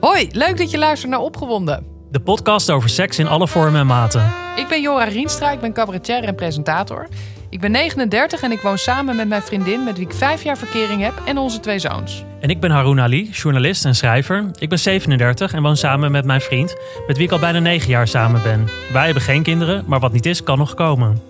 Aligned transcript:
Hoi, 0.00 0.28
leuk 0.32 0.56
dat 0.56 0.70
je 0.70 0.78
luistert 0.78 1.10
naar 1.10 1.20
Opgewonden. 1.20 1.86
De 2.10 2.20
podcast 2.20 2.70
over 2.70 2.88
seks 2.88 3.18
in 3.18 3.28
alle 3.28 3.48
vormen 3.48 3.80
en 3.80 3.86
maten. 3.86 4.32
Ik 4.56 4.68
ben 4.68 4.82
Jora 4.82 5.04
Rienstra, 5.04 5.50
ik 5.50 5.60
ben 5.60 5.72
cabaretier 5.72 6.24
en 6.24 6.34
presentator. 6.34 7.08
Ik 7.50 7.60
ben 7.60 7.70
39 7.70 8.42
en 8.42 8.52
ik 8.52 8.60
woon 8.60 8.78
samen 8.78 9.16
met 9.16 9.28
mijn 9.28 9.42
vriendin 9.42 9.84
met 9.84 9.96
wie 9.96 10.06
ik 10.06 10.12
vijf 10.12 10.42
jaar 10.42 10.58
verkering 10.58 11.02
heb 11.02 11.22
en 11.24 11.38
onze 11.38 11.60
twee 11.60 11.78
zoons. 11.78 12.24
En 12.40 12.48
ik 12.48 12.60
ben 12.60 12.70
Haroon 12.70 13.00
Ali, 13.00 13.30
journalist 13.30 13.84
en 13.84 13.94
schrijver. 13.94 14.50
Ik 14.58 14.68
ben 14.68 14.78
37 14.78 15.52
en 15.52 15.62
woon 15.62 15.76
samen 15.76 16.10
met 16.10 16.24
mijn 16.24 16.40
vriend, 16.40 16.76
met 17.06 17.16
wie 17.16 17.26
ik 17.26 17.32
al 17.32 17.38
bijna 17.38 17.58
9 17.58 17.88
jaar 17.88 18.08
samen 18.08 18.42
ben. 18.42 18.68
Wij 18.92 19.04
hebben 19.04 19.22
geen 19.22 19.42
kinderen, 19.42 19.84
maar 19.86 20.00
wat 20.00 20.12
niet 20.12 20.26
is, 20.26 20.42
kan 20.42 20.58
nog 20.58 20.74
komen. 20.74 21.22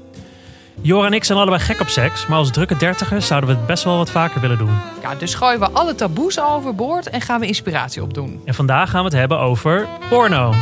Jora 0.82 1.06
en 1.06 1.12
ik 1.12 1.24
zijn 1.24 1.38
allebei 1.38 1.62
gek 1.62 1.80
op 1.80 1.88
seks, 1.88 2.26
maar 2.26 2.38
als 2.38 2.50
drukke 2.50 2.76
dertigers 2.76 3.26
zouden 3.26 3.50
we 3.50 3.56
het 3.56 3.66
best 3.66 3.84
wel 3.84 3.96
wat 3.96 4.10
vaker 4.10 4.40
willen 4.40 4.58
doen. 4.58 4.78
Ja, 5.02 5.14
dus 5.14 5.34
gooien 5.34 5.60
we 5.60 5.70
alle 5.70 5.94
taboes 5.94 6.40
overboord 6.40 7.10
en 7.10 7.20
gaan 7.20 7.40
we 7.40 7.46
inspiratie 7.46 8.02
opdoen. 8.02 8.40
En 8.44 8.54
vandaag 8.54 8.90
gaan 8.90 9.00
we 9.00 9.08
het 9.08 9.18
hebben 9.18 9.38
over 9.38 9.88
porno. 10.08 10.52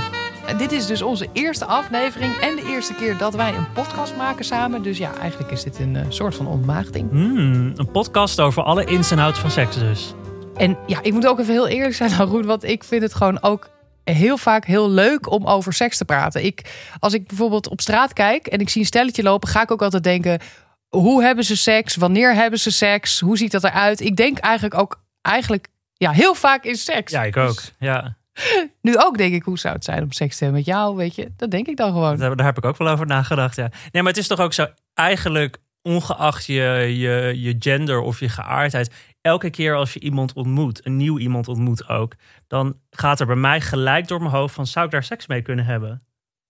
En 0.46 0.56
dit 0.56 0.72
is 0.72 0.86
dus 0.86 1.02
onze 1.02 1.26
eerste 1.32 1.64
aflevering 1.64 2.32
en 2.36 2.56
de 2.56 2.62
eerste 2.68 2.94
keer 2.94 3.16
dat 3.16 3.34
wij 3.34 3.54
een 3.54 3.72
podcast 3.72 4.16
maken 4.16 4.44
samen. 4.44 4.82
Dus 4.82 4.98
ja, 4.98 5.14
eigenlijk 5.20 5.50
is 5.50 5.62
dit 5.62 5.78
een 5.78 5.96
eh, 5.96 6.02
soort 6.08 6.34
van 6.34 6.46
ontmaagding. 6.46 7.10
Hmm, 7.10 7.72
een 7.76 7.90
podcast 7.92 8.40
over 8.40 8.62
alle 8.62 8.84
ins 8.84 9.10
en 9.10 9.18
outs 9.18 9.38
van 9.38 9.50
seks 9.50 9.78
dus. 9.78 10.14
En 10.56 10.78
ja, 10.86 10.98
ik 11.02 11.12
moet 11.12 11.26
ook 11.26 11.38
even 11.38 11.52
heel 11.52 11.68
eerlijk 11.68 11.94
zijn, 11.94 12.10
Haroon, 12.18 12.46
want 12.46 12.64
ik 12.64 12.84
vind 12.84 13.02
het 13.02 13.14
gewoon 13.14 13.42
ook 13.42 13.68
heel 14.14 14.38
vaak 14.38 14.64
heel 14.64 14.90
leuk 14.90 15.30
om 15.30 15.46
over 15.46 15.72
seks 15.72 15.96
te 15.96 16.04
praten. 16.04 16.44
Ik, 16.44 16.72
als 16.98 17.12
ik 17.14 17.26
bijvoorbeeld 17.26 17.68
op 17.68 17.80
straat 17.80 18.12
kijk 18.12 18.46
en 18.46 18.60
ik 18.60 18.68
zie 18.68 18.80
een 18.80 18.86
stelletje 18.86 19.22
lopen, 19.22 19.48
ga 19.48 19.62
ik 19.62 19.70
ook 19.70 19.82
altijd 19.82 20.02
denken: 20.02 20.40
hoe 20.88 21.22
hebben 21.22 21.44
ze 21.44 21.56
seks? 21.56 21.96
Wanneer 21.96 22.34
hebben 22.34 22.58
ze 22.58 22.70
seks? 22.70 23.20
Hoe 23.20 23.38
ziet 23.38 23.50
dat 23.50 23.64
eruit? 23.64 24.00
Ik 24.00 24.16
denk 24.16 24.38
eigenlijk 24.38 24.74
ook 24.74 25.02
eigenlijk 25.20 25.68
ja, 25.92 26.10
heel 26.10 26.34
vaak 26.34 26.64
in 26.64 26.76
seks. 26.76 27.12
Ja, 27.12 27.24
ik 27.24 27.36
ook. 27.36 27.54
Dus 27.54 27.74
Ja, 27.78 28.16
nu 28.82 28.96
ook 28.96 29.18
denk 29.18 29.34
ik, 29.34 29.42
hoe 29.42 29.58
zou 29.58 29.74
het 29.74 29.84
zijn 29.84 30.02
om 30.02 30.12
seks 30.12 30.36
te 30.36 30.44
hebben 30.44 30.62
met 30.64 30.74
jou? 30.74 30.96
Weet 30.96 31.14
je, 31.14 31.32
dat 31.36 31.50
denk 31.50 31.66
ik 31.66 31.76
dan 31.76 31.92
gewoon. 31.92 32.16
daar, 32.16 32.36
daar 32.36 32.46
heb 32.46 32.58
ik 32.58 32.64
ook 32.64 32.76
wel 32.76 32.88
over 32.88 33.06
nagedacht. 33.06 33.56
Ja. 33.56 33.70
Nee, 33.92 34.02
maar 34.02 34.12
het 34.12 34.20
is 34.20 34.26
toch 34.26 34.40
ook 34.40 34.52
zo, 34.52 34.66
eigenlijk 34.94 35.58
ongeacht 35.82 36.44
je, 36.44 36.62
je, 36.98 37.32
je 37.40 37.56
gender 37.58 38.00
of 38.00 38.20
je 38.20 38.28
geaardheid, 38.28 38.90
elke 39.20 39.50
keer 39.50 39.74
als 39.74 39.92
je 39.92 40.00
iemand 40.00 40.32
ontmoet, 40.32 40.86
een 40.86 40.96
nieuw 40.96 41.18
iemand 41.18 41.48
ontmoet 41.48 41.88
ook, 41.88 42.14
dan 42.48 42.76
gaat 42.90 43.20
er 43.20 43.26
bij 43.26 43.36
mij 43.36 43.60
gelijk 43.60 44.08
door 44.08 44.18
mijn 44.20 44.30
hoofd 44.32 44.54
van, 44.54 44.66
zou 44.66 44.84
ik 44.84 44.90
daar 44.90 45.04
seks 45.04 45.26
mee 45.26 45.42
kunnen 45.42 45.64
hebben? 45.64 46.02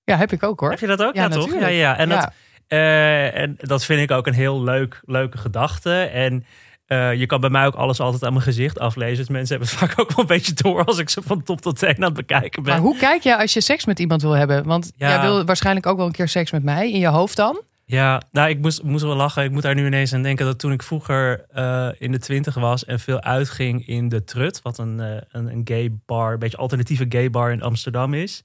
Ja, 0.05 0.17
heb 0.17 0.33
ik 0.33 0.43
ook 0.43 0.61
hoor. 0.61 0.71
Heb 0.71 0.79
je 0.81 0.87
dat 0.87 1.03
ook? 1.03 1.15
Ja, 1.15 1.23
Ja, 1.23 1.29
toch? 1.29 1.55
Ja, 1.61 1.67
ja. 1.67 1.97
En, 1.97 2.09
Ja. 2.09 2.21
Dat, 2.21 2.33
eh, 2.67 3.37
en 3.37 3.55
dat 3.61 3.85
vind 3.85 4.01
ik 4.01 4.11
ook 4.11 4.27
een 4.27 4.35
heel 4.35 4.63
leuk, 4.63 5.01
leuke 5.05 5.39
gedachte. 5.39 5.95
En 6.01 6.45
eh, 6.87 7.15
je 7.15 7.27
kan 7.27 7.41
bij 7.41 7.51
mij 7.51 7.67
ook 7.67 7.75
alles 7.75 8.01
altijd 8.01 8.25
aan 8.25 8.33
mijn 8.33 8.45
gezicht 8.45 8.79
aflezen. 8.79 9.17
Dus 9.17 9.29
mensen 9.29 9.57
hebben 9.57 9.69
het 9.69 9.79
vaak 9.89 10.01
ook 10.01 10.09
wel 10.09 10.19
een 10.19 10.27
beetje 10.27 10.55
door 10.55 10.85
als 10.85 10.99
ik 10.99 11.09
ze 11.09 11.23
van 11.23 11.43
top 11.43 11.61
tot 11.61 11.79
teen 11.79 11.97
aan 11.97 12.03
het 12.03 12.15
bekijken 12.15 12.63
ben. 12.63 12.73
Maar 12.73 12.83
hoe 12.83 12.97
kijk 12.97 13.23
jij 13.23 13.37
als 13.37 13.53
je 13.53 13.61
seks 13.61 13.85
met 13.85 13.99
iemand 13.99 14.23
wil 14.23 14.33
hebben? 14.33 14.65
Want 14.65 14.93
Ja. 14.97 15.09
jij 15.09 15.21
wil 15.21 15.45
waarschijnlijk 15.45 15.87
ook 15.87 15.97
wel 15.97 16.07
een 16.07 16.13
keer 16.13 16.29
seks 16.29 16.51
met 16.51 16.63
mij 16.63 16.93
in 16.93 16.99
je 17.01 17.07
hoofd 17.09 17.37
dan. 17.37 17.63
Ja, 17.91 18.23
nou, 18.31 18.49
ik 18.49 18.59
moest, 18.59 18.83
moest 18.83 19.05
wel 19.05 19.17
lachen. 19.17 19.45
Ik 19.45 19.51
moet 19.51 19.63
daar 19.63 19.75
nu 19.75 19.87
ineens 19.87 20.13
aan 20.13 20.23
denken 20.23 20.47
dat 20.47 20.59
toen 20.59 20.73
ik 20.73 20.83
vroeger 20.83 21.45
eh, 21.51 21.89
in 21.99 22.13
de 22.13 22.19
twintig 22.19 22.55
was 22.55 22.85
en 22.85 23.01
veel 23.01 23.21
uitging 23.21 23.87
in 23.87 24.09
de 24.09 24.25
Trut, 24.25 24.63
wat 24.63 24.79
een, 24.79 25.01
eh, 25.01 25.17
een, 25.31 25.47
een 25.47 25.61
gay 25.65 25.99
bar, 26.07 26.33
een 26.33 26.39
beetje 26.39 26.57
alternatieve 26.57 27.07
gay 27.09 27.31
bar 27.31 27.53
in 27.53 27.63
Amsterdam 27.63 28.15
is. 28.15 28.45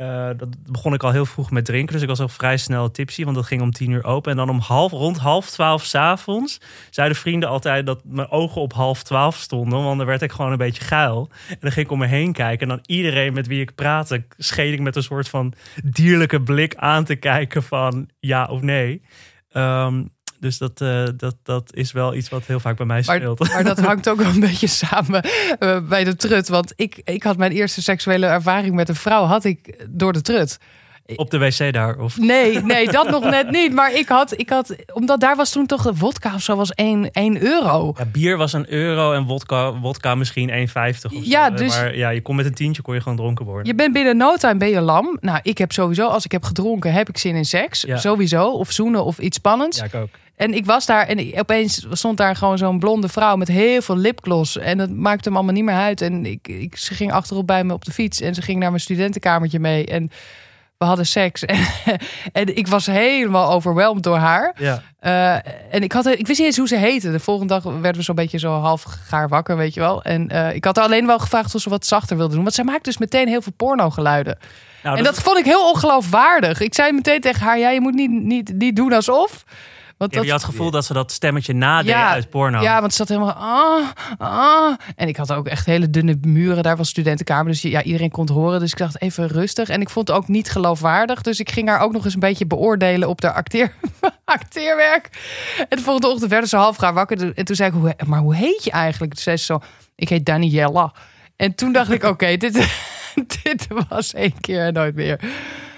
Eh, 0.00 0.30
dat 0.36 0.48
begon 0.72 0.94
ik 0.94 1.02
al 1.02 1.10
heel 1.10 1.26
vroeg 1.26 1.50
met 1.50 1.64
drinken, 1.64 1.92
dus 1.92 2.02
ik 2.02 2.08
was 2.08 2.20
al 2.20 2.28
vrij 2.28 2.56
snel 2.56 2.90
tipsy, 2.90 3.24
want 3.24 3.36
dat 3.36 3.46
ging 3.46 3.62
om 3.62 3.70
tien 3.70 3.90
uur 3.90 4.04
open. 4.04 4.30
En 4.30 4.36
dan 4.36 4.48
om 4.48 4.58
half, 4.58 4.92
rond 4.92 5.18
half 5.18 5.50
twaalf 5.50 5.84
s'avonds 5.84 6.60
zeiden 6.90 7.16
vrienden 7.16 7.48
altijd 7.48 7.86
dat 7.86 8.00
mijn 8.04 8.30
ogen 8.30 8.60
op 8.60 8.72
half 8.72 9.02
twaalf 9.02 9.36
stonden, 9.36 9.82
want 9.82 9.98
dan 9.98 10.06
werd 10.06 10.22
ik 10.22 10.32
gewoon 10.32 10.52
een 10.52 10.58
beetje 10.58 10.84
geil. 10.84 11.28
En 11.48 11.56
dan 11.60 11.72
ging 11.72 11.86
ik 11.86 11.92
om 11.92 11.98
me 11.98 12.06
heen 12.06 12.32
kijken 12.32 12.60
en 12.60 12.76
dan 12.76 12.96
iedereen 12.96 13.32
met 13.32 13.46
wie 13.46 13.60
ik 13.60 13.74
praatte, 13.74 14.24
scheen 14.36 14.72
ik 14.72 14.80
met 14.80 14.96
een 14.96 15.02
soort 15.02 15.28
van 15.28 15.52
dierlijke 15.84 16.42
blik 16.42 16.74
aan 16.76 17.04
te 17.04 17.16
kijken 17.16 17.62
van 17.62 18.08
ja 18.20 18.44
of 18.44 18.60
nee. 18.60 19.02
Ehm, 19.50 20.02
dus 20.40 20.58
dat, 20.58 20.80
eh, 20.80 21.04
dat, 21.16 21.36
dat 21.42 21.74
is 21.74 21.92
wel 21.92 22.14
iets 22.14 22.28
wat 22.28 22.46
heel 22.46 22.60
vaak 22.60 22.76
bij 22.76 22.86
mij 22.86 23.02
Maar, 23.06 23.16
speelt. 23.16 23.48
maar 23.52 23.64
dat 23.64 23.80
hangt 23.80 24.08
ook 24.08 24.18
wel 24.18 24.30
een 24.30 24.40
beetje 24.40 24.66
samen 24.66 25.22
eh, 25.58 25.78
bij 25.88 26.04
de 26.04 26.16
trut. 26.16 26.48
Want 26.48 26.72
ik, 26.76 27.00
ik 27.04 27.22
had 27.22 27.36
mijn 27.36 27.52
eerste 27.52 27.82
seksuele 27.82 28.26
ervaring 28.26 28.74
met 28.74 28.88
een 28.88 28.94
vrouw 28.94 29.24
had 29.24 29.44
ik 29.44 29.86
door 29.88 30.12
de 30.12 30.20
trut. 30.20 30.58
Op 31.16 31.30
de 31.30 31.38
wc 31.38 31.72
daar. 31.72 31.98
Of... 31.98 32.18
Nee, 32.18 32.60
nee, 32.62 32.90
dat 32.90 33.10
nog 33.10 33.24
net 33.24 33.50
niet. 33.50 33.72
Maar 33.72 33.94
ik 33.94 34.08
had, 34.08 34.38
ik 34.38 34.48
had 34.48 34.76
omdat 34.92 35.20
daar 35.20 35.36
was 35.36 35.52
toen 35.52 35.66
toch 35.66 35.82
de 35.82 35.94
vodka 35.94 36.34
of 36.34 36.42
zo 36.42 36.56
was 36.56 36.70
1, 36.70 37.10
1 37.10 37.42
euro. 37.42 37.94
Ja, 37.98 38.04
bier 38.04 38.36
was 38.36 38.52
een 38.52 38.72
euro 38.72 39.12
en 39.12 39.24
wodka, 39.24 39.78
wodka 39.78 40.14
misschien 40.14 40.68
1,50 40.68 40.74
of 40.74 41.24
Ja, 41.24 41.48
zo. 41.50 41.54
dus- 41.56 41.76
Maar 41.76 41.96
ja, 41.96 42.08
je 42.08 42.22
kon 42.22 42.36
met 42.36 42.46
een 42.46 42.54
tientje 42.54 42.82
kon 42.82 42.94
je 42.94 43.00
gewoon 43.00 43.16
dronken 43.16 43.44
worden. 43.44 43.66
Je 43.66 43.74
bent 43.74 43.92
binnen 43.92 44.16
no 44.16 44.36
time 44.36 44.56
ben 44.56 44.68
je 44.68 44.80
lam. 44.80 45.16
Nou, 45.20 45.38
ik 45.42 45.58
heb 45.58 45.72
sowieso, 45.72 46.06
als 46.08 46.24
ik 46.24 46.32
heb 46.32 46.44
gedronken, 46.44 46.92
heb 46.92 47.08
ik 47.08 47.18
zin 47.18 47.34
in 47.34 47.44
seks. 47.44 47.80
Ja. 47.82 47.96
Sowieso. 47.96 48.50
Of 48.50 48.72
zoenen 48.72 49.04
of 49.04 49.18
iets 49.18 49.36
spannends. 49.36 49.78
Ja, 49.78 49.84
ik 49.84 49.94
ook. 49.94 50.08
En 50.40 50.54
ik 50.54 50.66
was 50.66 50.86
daar 50.86 51.06
en 51.06 51.38
opeens 51.38 51.86
stond 51.90 52.16
daar 52.16 52.36
gewoon 52.36 52.58
zo'n 52.58 52.78
blonde 52.78 53.08
vrouw 53.08 53.36
met 53.36 53.48
heel 53.48 53.82
veel 53.82 53.96
lipgloss. 53.96 54.58
En 54.58 54.78
dat 54.78 54.90
maakte 54.90 55.28
hem 55.28 55.36
allemaal 55.36 55.54
niet 55.54 55.64
meer 55.64 55.74
uit. 55.74 56.00
En 56.00 56.26
ik, 56.26 56.48
ik, 56.48 56.76
ze 56.76 56.94
ging 56.94 57.12
achterop 57.12 57.46
bij 57.46 57.64
me 57.64 57.72
op 57.72 57.84
de 57.84 57.92
fiets 57.92 58.20
en 58.20 58.34
ze 58.34 58.42
ging 58.42 58.58
naar 58.58 58.68
mijn 58.68 58.82
studentenkamertje 58.82 59.58
mee. 59.58 59.86
En 59.86 60.10
we 60.78 60.84
hadden 60.84 61.06
seks. 61.06 61.44
En, 61.48 61.58
en 62.32 62.56
ik 62.56 62.66
was 62.66 62.86
helemaal 62.86 63.50
overweldigd 63.50 64.04
door 64.04 64.16
haar. 64.16 64.54
Ja. 64.58 64.82
Eh, 64.98 65.74
en 65.74 65.82
ik, 65.82 65.92
had, 65.92 66.06
ik 66.06 66.26
wist 66.26 66.38
niet 66.38 66.48
eens 66.48 66.56
hoe 66.56 66.68
ze 66.68 66.76
heette. 66.76 67.10
De 67.10 67.20
volgende 67.20 67.54
dag 67.54 67.62
werden 67.62 67.96
we 67.96 68.02
zo'n 68.02 68.14
beetje 68.14 68.38
zo 68.38 68.52
half 68.52 68.82
gaar 68.82 69.28
wakker, 69.28 69.56
weet 69.56 69.74
je 69.74 69.80
wel. 69.80 70.02
En 70.02 70.28
eh, 70.28 70.54
ik 70.54 70.64
had 70.64 70.76
haar 70.76 70.84
alleen 70.84 71.06
wel 71.06 71.18
gevraagd 71.18 71.54
of 71.54 71.60
ze 71.60 71.70
wat 71.70 71.86
zachter 71.86 72.16
wilde 72.16 72.34
doen. 72.34 72.42
Want 72.42 72.54
zij 72.54 72.64
maakt 72.64 72.84
dus 72.84 72.98
meteen 72.98 73.28
heel 73.28 73.42
veel 73.42 73.52
pornogeluiden. 73.56 74.38
Nou, 74.82 74.96
en 74.96 75.04
dat, 75.04 75.14
dat 75.14 75.24
vond 75.24 75.38
ik 75.38 75.44
heel 75.44 75.68
ongeloofwaardig. 75.70 76.60
Ik 76.60 76.74
zei 76.74 76.92
meteen 76.92 77.20
tegen 77.20 77.46
haar, 77.46 77.58
ja, 77.58 77.70
je 77.70 77.80
moet 77.80 77.94
niet, 77.94 78.10
niet, 78.10 78.52
niet 78.54 78.76
doen 78.76 78.92
alsof. 78.92 79.44
Want 80.00 80.12
ja, 80.12 80.18
dat, 80.18 80.26
je 80.26 80.32
had 80.32 80.42
het 80.42 80.50
gevoel 80.50 80.70
dat 80.70 80.84
ze 80.84 80.92
dat 80.92 81.12
stemmetje 81.12 81.52
nadeed 81.52 81.90
Ja, 81.90 82.10
uit 82.10 82.30
porno. 82.30 82.60
ja, 82.62 82.80
want 82.80 82.94
ze 82.94 82.96
zat 82.96 83.08
helemaal. 83.08 83.32
Ah, 83.32 83.88
ah. 84.18 84.76
En 84.96 85.08
ik 85.08 85.16
had 85.16 85.32
ook 85.32 85.46
echt 85.46 85.66
hele 85.66 85.90
dunne 85.90 86.18
muren. 86.20 86.62
Daar 86.62 86.76
was 86.76 86.88
studentenkamer. 86.88 87.52
Dus 87.52 87.62
ja, 87.62 87.82
iedereen 87.82 88.10
kon 88.10 88.24
het 88.24 88.32
horen. 88.32 88.60
Dus 88.60 88.70
ik 88.70 88.78
dacht 88.78 89.00
even 89.00 89.28
rustig. 89.28 89.68
En 89.68 89.80
ik 89.80 89.90
vond 89.90 90.08
het 90.08 90.16
ook 90.16 90.28
niet 90.28 90.50
geloofwaardig. 90.50 91.22
Dus 91.22 91.40
ik 91.40 91.50
ging 91.50 91.68
haar 91.68 91.80
ook 91.80 91.92
nog 91.92 92.04
eens 92.04 92.14
een 92.14 92.20
beetje 92.20 92.46
beoordelen 92.46 93.08
op 93.08 93.20
de 93.20 93.32
acteer, 93.32 93.74
acteerwerk. 94.24 95.08
En 95.68 95.76
de 95.76 95.82
volgende 95.82 96.08
ochtend 96.08 96.30
werden 96.30 96.48
ze 96.48 96.56
half 96.56 96.76
gaar 96.76 96.94
wakker. 96.94 97.32
En 97.34 97.44
toen 97.44 97.56
zei 97.56 97.68
ik, 97.68 97.74
hoe, 97.74 97.94
maar 98.06 98.20
hoe 98.20 98.34
heet 98.34 98.64
je 98.64 98.70
eigenlijk? 98.70 99.14
Toen 99.14 99.22
zei 99.22 99.36
ze 99.36 99.44
zo, 99.44 99.60
ik 99.96 100.08
heet 100.08 100.26
Daniella. 100.26 100.92
En 101.36 101.54
toen 101.54 101.72
dacht 101.72 101.90
ik, 101.90 102.02
oké, 102.02 102.36
dit, 102.36 102.52
dit 103.42 103.66
was 103.88 104.14
één 104.14 104.40
keer 104.40 104.64
en 104.64 104.72
nooit 104.72 104.94
meer. 104.94 105.20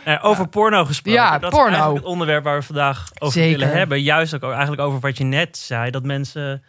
Eh, 0.05 0.25
over 0.25 0.49
porno 0.49 0.85
gesproken. 0.85 1.23
Ja, 1.23 1.39
dat 1.39 1.51
porno. 1.51 1.67
is 1.67 1.73
eigenlijk 1.73 2.05
het 2.05 2.13
onderwerp 2.13 2.45
waar 2.45 2.59
we 2.59 2.63
vandaag 2.63 3.11
over 3.19 3.41
Zeker. 3.41 3.59
willen 3.59 3.77
hebben. 3.77 4.03
Juist 4.03 4.35
ook 4.35 4.43
eigenlijk 4.43 4.83
over 4.83 5.01
wat 5.01 5.19
je 5.19 5.25
net 5.25 5.57
zei. 5.57 5.91
Dat 5.91 6.05
mensen 6.05 6.63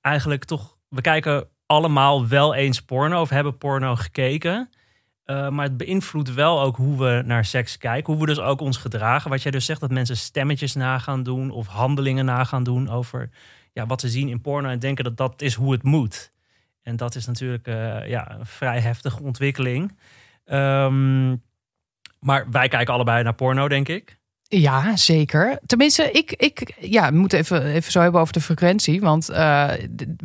eigenlijk 0.00 0.44
toch... 0.44 0.76
We 0.88 1.00
kijken 1.00 1.48
allemaal 1.66 2.28
wel 2.28 2.54
eens 2.54 2.82
porno 2.82 3.20
of 3.20 3.28
hebben 3.28 3.58
porno 3.58 3.96
gekeken. 3.96 4.70
Eh, 5.24 5.48
maar 5.48 5.64
het 5.64 5.76
beïnvloedt 5.76 6.34
wel 6.34 6.60
ook 6.60 6.76
hoe 6.76 6.98
we 6.98 7.22
naar 7.24 7.44
seks 7.44 7.78
kijken. 7.78 8.12
Hoe 8.12 8.22
we 8.22 8.28
dus 8.28 8.40
ook 8.40 8.60
ons 8.60 8.76
gedragen. 8.76 9.30
Wat 9.30 9.42
jij 9.42 9.50
dus 9.50 9.64
zegt, 9.64 9.80
dat 9.80 9.90
mensen 9.90 10.16
stemmetjes 10.16 10.74
na 10.74 10.98
gaan 10.98 11.22
doen... 11.22 11.50
of 11.50 11.66
handelingen 11.66 12.24
na 12.24 12.44
gaan 12.44 12.64
doen 12.64 12.90
over 12.90 13.30
ja, 13.72 13.86
wat 13.86 14.00
ze 14.00 14.08
zien 14.08 14.28
in 14.28 14.40
porno... 14.40 14.68
en 14.68 14.78
denken 14.78 15.04
dat 15.04 15.16
dat 15.16 15.42
is 15.42 15.54
hoe 15.54 15.72
het 15.72 15.82
moet. 15.82 16.32
En 16.82 16.96
dat 16.96 17.14
is 17.14 17.26
natuurlijk 17.26 17.66
eh, 17.66 18.08
ja, 18.08 18.30
een 18.38 18.46
vrij 18.46 18.80
heftige 18.80 19.22
ontwikkeling. 19.22 19.98
Ehm, 20.44 21.36
maar 22.20 22.46
wij 22.50 22.68
kijken 22.68 22.94
allebei 22.94 23.22
naar 23.22 23.34
porno, 23.34 23.68
denk 23.68 23.88
ik. 23.88 24.16
Ja, 24.50 24.96
zeker. 24.96 25.58
Tenminste, 25.66 26.10
ik, 26.10 26.32
ik 26.32 26.74
ja, 26.80 27.10
we 27.10 27.16
moeten 27.18 27.38
even, 27.38 27.64
even 27.64 27.92
zo 27.92 28.00
hebben 28.00 28.20
over 28.20 28.32
de 28.32 28.40
frequentie. 28.40 29.00
Want 29.00 29.28
eh, 29.28 29.70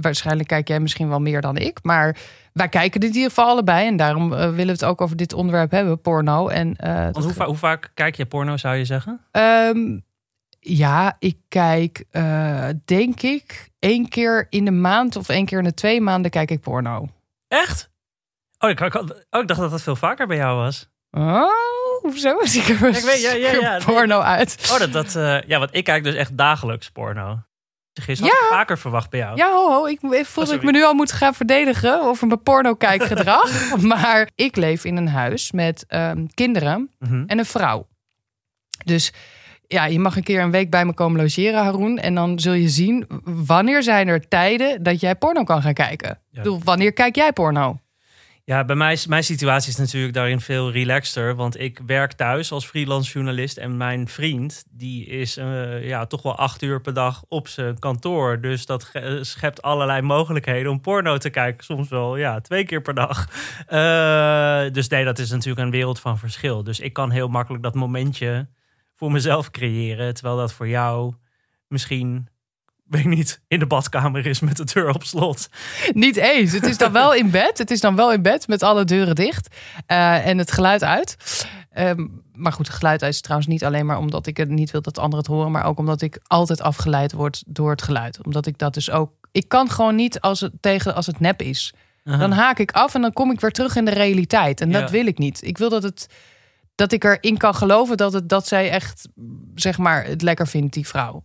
waarschijnlijk 0.02 0.48
kijk 0.48 0.68
jij 0.68 0.80
misschien 0.80 1.10
wel 1.10 1.20
meer 1.20 1.42
dan 1.42 1.58
ik. 1.58 1.80
Maar 1.82 2.18
wij 2.54 2.70
kijken 2.70 3.00
dit 3.00 3.10
in 3.10 3.16
ieder 3.16 3.30
geval 3.30 3.48
allebei. 3.50 3.88
En 3.88 3.98
daarom 3.98 4.34
eh, 4.34 4.40
willen 4.40 4.66
we 4.66 4.72
het 4.72 4.86
ook 4.86 5.02
over 5.02 5.16
dit 5.18 5.34
onderwerp 5.34 5.72
hebben, 5.72 6.02
porno. 6.02 6.48
En, 6.48 6.76
eh, 6.76 7.04
Want 7.04 7.24
hoe, 7.26 7.34
va- 7.34 7.46
hoe 7.46 7.56
vaak 7.56 7.92
kijk 7.94 8.16
je 8.16 8.26
porno, 8.26 8.58
zou 8.58 8.76
je 8.76 8.86
zeggen? 8.86 9.20
Ehm, 9.32 10.00
ja, 10.60 11.16
ik 11.20 11.38
kijk, 11.48 12.06
denk 12.86 13.22
ik, 13.22 13.70
één 13.80 14.10
keer 14.10 14.48
in 14.50 14.66
de 14.66 14.72
maand 14.72 15.16
of 15.16 15.30
één 15.30 15.46
keer 15.46 15.58
in 15.58 15.64
de 15.64 15.74
twee 15.74 16.02
maanden 16.02 16.32
kijk 16.32 16.52
ik 16.52 16.62
porno. 16.62 17.08
Echt? 17.48 17.90
Oh, 18.60 18.70
ik, 18.70 18.80
oh, 18.82 19.42
ik 19.42 19.48
dacht 19.48 19.60
dat 19.60 19.72
dat 19.72 19.82
veel 19.82 19.96
vaker 19.96 20.28
bij 20.28 20.38
jou 20.38 20.58
was. 20.58 20.90
Oh, 21.18 22.02
hoezo? 22.02 22.38
Zie 22.44 22.62
ik 22.64 22.68
er 22.68 22.88
Ik 22.98 23.04
weet- 23.04 23.22
ja, 23.22 23.32
ja, 23.32 23.52
ja, 23.52 23.72
nee. 23.78 23.86
porno 23.86 24.20
uit? 24.20 24.70
Oh, 24.72 24.80
dat, 24.80 24.92
dat, 24.92 25.16
eh, 25.16 25.42
ja, 25.42 25.60
want 25.60 25.76
ik 25.76 25.84
kijk 25.84 26.04
dus 26.04 26.16
echt 26.16 26.38
dagelijks 26.38 26.90
porno. 26.90 27.40
Gisteren 28.02 28.34
had 28.34 28.42
ik 28.44 28.48
vaker 28.50 28.78
verwacht 28.78 29.10
bij 29.10 29.20
jou. 29.20 29.38
Ja, 29.38 29.52
ho, 29.52 29.70
ho. 29.70 29.86
Ik, 29.86 30.00
voel 30.00 30.44
Oh, 30.44 30.50
dat 30.50 30.52
ik 30.52 30.64
me 30.64 30.72
nu 30.72 30.84
al 30.84 30.94
moet 30.94 31.12
gaan 31.12 31.34
verdedigen 31.34 32.02
over 32.02 32.28
mijn 32.28 32.44
porno-kijkgedrag. 32.44 33.72
maar 33.82 34.30
ik 34.36 34.56
leef 34.56 34.86
in 34.86 34.98
een 34.98 35.08
huis 35.08 35.52
met 35.52 35.86
ehm, 35.88 36.26
kinderen 36.34 36.92
Mhm. 37.00 37.24
en 37.28 37.40
een 37.40 37.46
vrouw. 37.46 37.88
Dus 38.86 39.14
ja, 39.68 39.86
je 39.86 40.00
mag 40.00 40.16
een 40.16 40.24
keer 40.24 40.42
een 40.42 40.52
week 40.52 40.70
bij 40.70 40.86
me 40.86 40.94
komen 40.94 41.22
logeren, 41.22 41.64
Haroon. 41.64 41.98
En 41.98 42.16
dan 42.16 42.40
zul 42.40 42.54
je 42.54 42.70
zien 42.70 43.06
wanneer 43.24 43.84
zijn 43.84 44.08
er 44.08 44.28
tijden 44.28 44.84
dat 44.84 45.00
jij 45.00 45.16
porno 45.16 45.44
kan 45.44 45.62
gaan 45.62 45.74
kijken. 45.74 46.10
Ik 46.10 46.18
bedoel, 46.38 46.60
wanneer 46.64 46.94
kijk 46.94 47.16
jij 47.16 47.34
porno? 47.34 47.78
Ja, 48.46 48.66
bij 48.66 48.76
mij 48.76 48.92
is 48.92 49.08
mijn 49.08 49.24
situatie 49.24 49.70
is 49.70 49.78
natuurlijk 49.78 50.14
daarin 50.14 50.40
veel 50.40 50.72
relaxter. 50.72 51.36
Want 51.36 51.60
ik 51.60 51.80
werk 51.86 52.14
thuis 52.14 52.52
als 52.52 52.66
freelance 52.66 53.12
journalist. 53.12 53.58
En 53.58 53.78
mijn 53.78 54.08
vriend, 54.08 54.64
die 54.70 55.06
is 55.06 55.38
uh, 55.38 55.88
ja, 55.88 56.06
toch 56.06 56.22
wel 56.22 56.36
acht 56.36 56.62
uur 56.62 56.82
per 56.82 56.94
dag 56.94 57.24
op 57.28 57.48
zijn 57.48 57.80
kantoor. 57.80 58.42
Dus 58.42 58.66
dat 58.66 58.92
schept 59.22 59.62
allerlei 59.62 60.02
mogelijkheden 60.02 60.72
om 60.72 60.82
porno 60.82 61.18
te 61.18 61.30
kijken. 61.30 61.64
Soms 61.64 61.90
wel 61.90 62.16
ja, 62.18 62.42
twee 62.42 62.66
keer 62.66 62.82
per 62.82 62.94
dag. 62.94 63.28
Uh, 63.70 64.74
dus 64.74 64.88
nee, 64.88 65.06
dat 65.06 65.20
is 65.20 65.30
natuurlijk 65.30 65.66
een 65.66 65.72
wereld 65.72 66.00
van 66.00 66.18
verschil. 66.18 66.64
Dus 66.64 66.80
ik 66.80 66.94
kan 66.94 67.12
heel 67.12 67.28
makkelijk 67.28 67.64
dat 67.64 67.76
momentje 67.76 68.48
voor 68.94 69.12
mezelf 69.12 69.52
creëren. 69.52 70.14
Terwijl 70.14 70.38
dat 70.38 70.54
voor 70.54 70.68
jou 70.68 71.14
misschien 71.68 72.28
weet 72.94 73.06
niet, 73.06 73.42
in 73.48 73.60
de 73.60 73.66
badkamer 73.66 74.26
is 74.26 74.40
met 74.40 74.58
de 74.58 74.64
deur 74.74 74.90
op 74.90 75.04
slot. 75.04 75.50
Niet 75.94 76.16
eens. 76.16 76.52
Het 76.52 76.66
is 76.66 76.78
dan 76.78 76.92
wel 76.92 77.14
in 77.14 77.32
bed. 77.32 77.58
Het 77.58 77.72
is 77.72 77.80
dan 77.80 77.96
wel 77.96 78.12
in 78.12 78.22
bed 78.22 78.48
met 78.48 78.64
alle 78.64 78.86
deuren 78.86 79.16
dicht 79.16 79.56
uh, 79.88 80.28
en 80.28 80.38
het 80.38 80.52
geluid 80.52 80.84
uit. 80.84 81.46
Um, 81.78 82.22
maar 82.34 82.52
goed, 82.52 82.68
het 82.68 82.76
geluid 82.76 83.04
uit 83.04 83.14
is 83.14 83.22
trouwens 83.22 83.50
niet 83.50 83.64
alleen 83.64 83.86
maar 83.86 83.98
omdat 83.98 84.28
ik 84.28 84.38
het 84.38 84.50
niet 84.50 84.72
wil 84.72 84.82
dat 84.82 84.98
anderen 84.98 85.26
het 85.26 85.28
horen, 85.28 85.52
maar 85.52 85.66
ook 85.66 85.78
omdat 85.78 86.02
ik 86.02 86.20
altijd 86.24 86.62
afgeleid 86.62 87.12
word 87.12 87.44
door 87.48 87.70
het 87.70 87.82
geluid. 87.82 88.20
Omdat 88.26 88.46
ik 88.46 88.58
dat 88.58 88.74
dus 88.74 88.92
ook. 88.92 89.12
Ik 89.32 89.48
kan 89.48 89.70
gewoon 89.70 89.96
niet 89.96 90.22
als 90.22 90.40
het 90.40 90.52
tegen 90.60 90.96
als 90.96 91.06
het 91.06 91.20
nep 91.20 91.42
is. 91.42 91.74
Aha. 92.04 92.18
Dan 92.18 92.32
haak 92.32 92.60
ik 92.60 92.72
af 92.72 92.96
en 92.96 93.02
dan 93.02 93.14
kom 93.14 93.32
ik 93.32 93.40
weer 93.40 93.52
terug 93.52 93.76
in 93.76 93.86
de 93.86 93.92
realiteit. 93.92 94.62
En 94.62 94.72
dat 94.72 94.82
ja. 94.82 94.90
wil 94.90 95.06
ik 95.06 95.18
niet. 95.18 95.44
Ik 95.44 95.58
wil 95.58 95.70
dat 95.70 95.84
het 95.84 96.08
dat 96.76 96.92
ik 96.92 97.04
erin 97.04 97.38
kan 97.38 97.56
geloven 97.56 97.98
dat, 97.98 98.14
het, 98.14 98.30
dat 98.30 98.48
zij 98.48 98.70
echt 98.70 99.08
zeg 99.56 99.78
maar 99.78 100.06
het 100.06 100.22
lekker 100.22 100.48
vindt, 100.48 100.74
die 100.74 100.88
vrouw. 100.88 101.24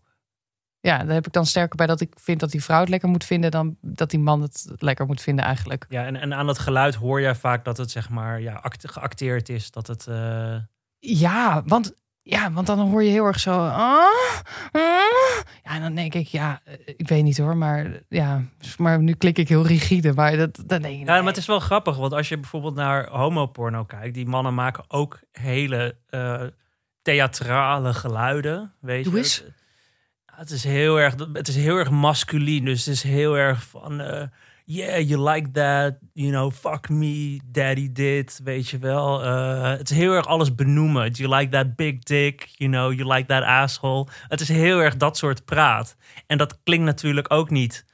Ja, 0.81 0.99
daar 1.05 1.15
heb 1.15 1.27
ik 1.27 1.33
dan 1.33 1.47
sterker 1.47 1.77
bij 1.77 1.87
dat 1.87 2.01
ik 2.01 2.13
vind 2.17 2.41
dat 2.41 2.51
die 2.51 2.65
vrouw 2.65 2.81
het 2.81 2.89
lekker 2.89 3.09
moet 3.09 3.25
vinden 3.25 3.51
dan 3.51 3.77
dat 3.81 4.11
die 4.11 4.19
man 4.19 4.43
het 4.43 4.67
lekker 4.79 5.07
moet 5.07 5.21
vinden 5.21 5.45
eigenlijk. 5.45 5.87
Ja, 5.89 6.05
en, 6.05 6.17
en 6.17 6.35
aan 6.35 6.47
dat 6.47 6.59
geluid 6.59 6.95
hoor 6.95 7.21
je 7.21 7.35
vaak 7.35 7.65
dat 7.65 7.77
het 7.77 7.91
zeg 7.91 8.09
maar 8.09 8.41
ja, 8.41 8.61
geacteerd 8.63 9.49
is. 9.49 9.71
Dat 9.71 9.87
het. 9.87 10.07
Uh... 10.09 10.57
Ja, 10.99 11.63
want 11.67 11.95
ja, 12.29 12.53
want 12.53 12.67
dan 12.67 12.79
hoor 12.79 13.03
je 13.03 13.11
heel 13.11 13.25
erg 13.25 13.41
zo. 13.41 13.51
Ah, 13.51 14.05
ah. 14.73 15.01
Ja, 15.65 15.75
en 15.75 15.81
dan 15.81 15.95
denk 15.95 16.15
ik, 16.15 16.27
ja, 16.27 16.61
eh, 16.65 16.75
ik 16.97 17.09
weet 17.09 17.23
niet 17.23 17.39
hoor, 17.39 17.57
maar 17.57 18.01
ja, 18.09 18.43
maar 18.77 19.03
nu 19.03 19.13
klik 19.13 19.39
ik 19.39 19.49
heel 19.49 19.67
rigide. 19.67 20.13
Maar 20.13 20.37
dat, 20.37 20.63
dan 20.67 20.83
denk 20.83 21.01
ik, 21.01 21.07
Ja, 21.07 21.17
maar 21.19 21.27
het 21.27 21.37
is 21.37 21.47
wel 21.47 21.61
grappig, 21.61 21.97
want 21.97 22.13
als 22.13 22.29
je 22.29 22.39
bijvoorbeeld 22.39 22.75
naar 22.75 23.09
homoporno 23.09 23.85
kijkt, 23.85 24.15
die 24.15 24.27
mannen 24.27 24.55
maken 24.55 24.85
ook 24.89 25.21
hele 25.33 25.97
uh, 26.11 26.43
theatrale 27.03 27.95
geluiden. 27.95 28.73
Weet 28.81 29.05
je? 29.05 29.53
Het 30.39 30.51
is 30.51 30.65
heel 30.65 31.01
erg, 31.01 31.15
het 31.33 31.49
is 31.49 31.57
heel 31.57 31.77
erg 31.77 31.91
masculien. 31.91 32.65
Dus 32.65 32.85
het 32.85 32.95
is 32.95 33.03
heel 33.03 33.37
erg 33.37 33.63
van, 33.63 34.01
uh, 34.01 34.23
yeah, 34.65 35.09
you 35.09 35.31
like 35.31 35.51
that, 35.51 35.95
you 36.13 36.31
know, 36.31 36.53
fuck 36.53 36.89
me, 36.89 37.41
daddy 37.45 37.93
did, 37.93 38.41
weet 38.45 38.69
je 38.69 38.79
wel. 38.79 39.25
Uh, 39.25 39.71
het 39.71 39.91
is 39.91 39.97
heel 39.97 40.13
erg 40.13 40.27
alles 40.27 40.55
benoemen. 40.55 41.11
You 41.11 41.35
like 41.35 41.51
that 41.51 41.77
big 41.77 41.99
dick, 41.99 42.49
you 42.57 42.71
know, 42.71 42.93
you 42.93 43.15
like 43.15 43.27
that 43.27 43.43
asshole. 43.43 44.07
Het 44.29 44.41
is 44.41 44.49
heel 44.49 44.79
erg 44.79 44.97
dat 44.97 45.17
soort 45.17 45.45
praat. 45.45 45.97
En 46.27 46.39
dat 46.39 46.63
klinkt 46.63 46.85
natuurlijk 46.85 47.33
ook 47.33 47.51
niet 47.51 47.85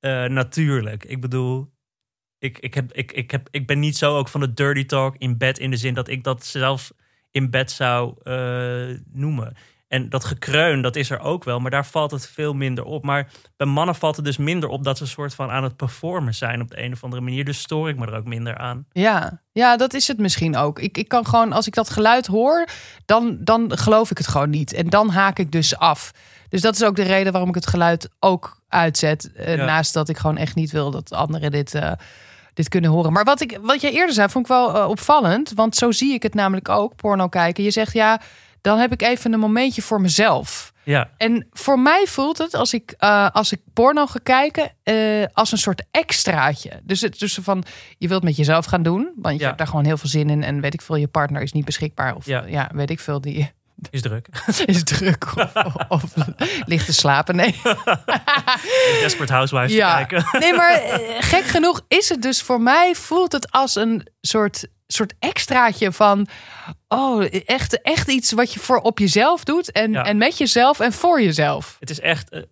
uh, 0.00 0.24
natuurlijk. 0.24 1.04
Ik 1.04 1.20
bedoel, 1.20 1.72
ik, 2.38 2.58
ik, 2.58 2.74
heb, 2.74 2.92
ik, 2.92 3.12
ik, 3.12 3.30
heb, 3.30 3.48
ik 3.50 3.66
ben 3.66 3.78
niet 3.78 3.96
zo 3.96 4.16
ook 4.16 4.28
van 4.28 4.40
de 4.40 4.54
dirty 4.54 4.84
talk 4.84 5.16
in 5.16 5.38
bed 5.38 5.58
in 5.58 5.70
de 5.70 5.76
zin 5.76 5.94
dat 5.94 6.08
ik 6.08 6.24
dat 6.24 6.44
zelfs 6.44 6.92
in 7.30 7.50
bed 7.50 7.70
zou 7.70 8.14
noemen. 9.12 9.56
En 9.88 10.08
dat 10.08 10.24
gekreun, 10.24 10.82
dat 10.82 10.96
is 10.96 11.10
er 11.10 11.20
ook 11.20 11.44
wel, 11.44 11.58
maar 11.58 11.70
daar 11.70 11.86
valt 11.86 12.10
het 12.10 12.28
veel 12.28 12.54
minder 12.54 12.84
op. 12.84 13.04
Maar 13.04 13.30
bij 13.56 13.66
mannen 13.66 13.94
valt 13.94 14.16
het 14.16 14.24
dus 14.24 14.36
minder 14.36 14.68
op 14.68 14.84
dat 14.84 14.96
ze 14.96 15.02
een 15.02 15.08
soort 15.08 15.34
van 15.34 15.50
aan 15.50 15.62
het 15.62 15.76
performen 15.76 16.34
zijn 16.34 16.60
op 16.60 16.70
de 16.70 16.82
een 16.82 16.92
of 16.92 17.04
andere 17.04 17.22
manier. 17.22 17.44
Dus 17.44 17.60
stoor 17.60 17.88
ik 17.88 17.96
me 17.96 18.06
er 18.06 18.16
ook 18.16 18.24
minder 18.24 18.56
aan. 18.56 18.86
Ja, 18.92 19.40
ja 19.52 19.76
dat 19.76 19.94
is 19.94 20.08
het 20.08 20.18
misschien 20.18 20.56
ook. 20.56 20.78
Ik, 20.78 20.98
ik 20.98 21.08
kan 21.08 21.26
gewoon, 21.26 21.52
als 21.52 21.66
ik 21.66 21.74
dat 21.74 21.90
geluid 21.90 22.26
hoor, 22.26 22.68
dan, 23.04 23.38
dan 23.40 23.78
geloof 23.78 24.10
ik 24.10 24.18
het 24.18 24.28
gewoon 24.28 24.50
niet. 24.50 24.72
En 24.72 24.88
dan 24.88 25.10
haak 25.10 25.38
ik 25.38 25.52
dus 25.52 25.76
af. 25.76 26.10
Dus 26.48 26.60
dat 26.60 26.74
is 26.74 26.84
ook 26.84 26.96
de 26.96 27.02
reden 27.02 27.32
waarom 27.32 27.50
ik 27.50 27.54
het 27.54 27.66
geluid 27.66 28.08
ook 28.18 28.60
uitzet. 28.68 29.30
Uh, 29.36 29.56
ja. 29.56 29.64
Naast 29.64 29.92
dat 29.92 30.08
ik 30.08 30.18
gewoon 30.18 30.36
echt 30.36 30.54
niet 30.54 30.70
wil 30.70 30.90
dat 30.90 31.12
anderen 31.12 31.50
dit. 31.50 31.74
Uh, 31.74 31.92
dit 32.54 32.68
kunnen 32.68 32.90
horen. 32.90 33.12
Maar 33.12 33.24
wat, 33.24 33.40
ik, 33.40 33.58
wat 33.62 33.80
jij 33.80 33.92
eerder 33.92 34.14
zei, 34.14 34.28
vond 34.28 34.44
ik 34.44 34.50
wel 34.50 34.76
uh, 34.76 34.88
opvallend. 34.88 35.52
Want 35.54 35.76
zo 35.76 35.90
zie 35.92 36.14
ik 36.14 36.22
het 36.22 36.34
namelijk 36.34 36.68
ook, 36.68 36.96
porno 36.96 37.28
kijken. 37.28 37.64
Je 37.64 37.70
zegt 37.70 37.92
ja, 37.92 38.20
dan 38.66 38.78
heb 38.78 38.92
ik 38.92 39.02
even 39.02 39.32
een 39.32 39.38
momentje 39.40 39.82
voor 39.82 40.00
mezelf. 40.00 40.72
Ja. 40.82 41.10
En 41.16 41.46
voor 41.52 41.78
mij 41.78 42.04
voelt 42.06 42.38
het 42.38 42.54
als 42.54 42.74
ik, 42.74 42.94
uh, 43.00 43.28
als 43.30 43.52
ik 43.52 43.60
porno 43.72 44.06
ga 44.06 44.18
kijken 44.22 44.72
uh, 44.84 45.24
als 45.32 45.52
een 45.52 45.58
soort 45.58 45.82
extraatje. 45.90 46.80
Dus 46.82 47.00
het 47.00 47.18
dus 47.18 47.38
van 47.42 47.64
je 47.98 48.08
wilt 48.08 48.22
met 48.22 48.36
jezelf 48.36 48.64
gaan 48.64 48.82
doen, 48.82 49.12
want 49.16 49.34
je 49.34 49.40
Ja. 49.40 49.46
hebt 49.46 49.58
daar 49.58 49.66
gewoon 49.66 49.84
heel 49.84 49.96
veel 49.96 50.08
zin 50.08 50.30
in 50.30 50.42
en 50.42 50.60
weet 50.60 50.74
ik 50.74 50.82
veel, 50.82 50.96
je 50.96 51.08
partner 51.08 51.42
is 51.42 51.52
niet 51.52 51.64
beschikbaar 51.64 52.14
of 52.14 52.26
Ja. 52.26 52.44
ja, 52.46 52.70
weet 52.74 52.90
ik 52.90 53.00
veel, 53.00 53.20
die 53.20 53.52
Is 53.90 54.00
druk. 54.02 54.28
is 54.66 54.84
druk 54.84 55.26
of, 55.36 55.52
of 55.88 56.02
ligt 56.72 56.86
te 56.86 56.92
slapen. 56.92 57.36
Nee. 57.36 57.54
Desperate 59.00 59.32
Housewives 59.32 59.70
te 59.70 59.76
Ja. 59.76 60.04
kijken. 60.04 60.40
Nee, 60.40 60.54
maar 60.54 60.72
eh, 60.72 60.98
gek 61.20 61.44
genoeg 61.44 61.80
is 61.88 62.08
het 62.08 62.22
dus 62.22 62.42
voor 62.42 62.60
mij 62.60 62.94
voelt 62.94 63.32
het 63.32 63.50
als 63.50 63.74
een 63.74 64.06
soort, 64.20 64.66
soort 64.86 65.14
extraatje 65.18 65.92
van 65.92 66.26
oh, 66.88 67.24
echt, 67.44 67.82
echt 67.82 68.08
iets 68.08 68.32
wat 68.32 68.52
je 68.52 68.60
voor 68.60 68.78
op 68.78 68.98
jezelf 68.98 69.44
doet 69.44 69.72
en, 69.72 69.92
Ja. 69.92 70.04
en 70.04 70.16
met 70.16 70.38
jezelf 70.38 70.80
en 70.80 70.92
voor 70.92 71.22
jezelf. 71.22 71.76
Het 71.80 71.90
is 71.90 72.00
echt, 72.00 72.30
eh, 72.30 72.42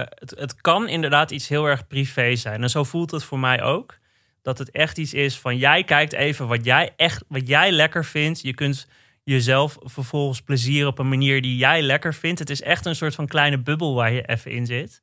eh, 0.00 0.06
het, 0.14 0.34
het 0.38 0.60
kan 0.60 0.88
inderdaad 0.88 1.30
iets 1.30 1.48
heel 1.48 1.64
erg 1.66 1.86
privé 1.86 2.36
zijn. 2.36 2.62
En 2.62 2.70
zo 2.70 2.84
voelt 2.84 3.10
het 3.10 3.24
voor 3.24 3.38
mij 3.38 3.62
ook. 3.62 3.98
Dat 4.42 4.58
het 4.58 4.70
echt 4.70 4.98
iets 4.98 5.14
is 5.14 5.38
van 5.38 5.56
jij 5.56 5.84
kijkt 5.84 6.12
even 6.12 6.46
wat 6.46 6.64
jij 6.64 6.92
echt, 6.96 7.24
wat 7.28 7.48
jij 7.48 7.72
lekker 7.72 8.04
vindt. 8.04 8.40
Je 8.40 8.54
kunt 8.54 8.86
jezelf 9.22 9.76
vervolgens 9.80 10.42
plezieren 10.42 10.88
op 10.88 10.98
een 10.98 11.08
manier 11.08 11.42
die 11.42 11.56
jij 11.56 11.82
lekker 11.82 12.14
vindt. 12.14 12.38
Het 12.38 12.50
is 12.50 12.62
echt 12.62 12.86
een 12.86 12.96
soort 12.96 13.14
van 13.14 13.26
kleine 13.26 13.58
bubbel 13.58 13.94
waar 13.94 14.12
je 14.12 14.26
even 14.26 14.50
in 14.50 14.66
zit. 14.66 15.02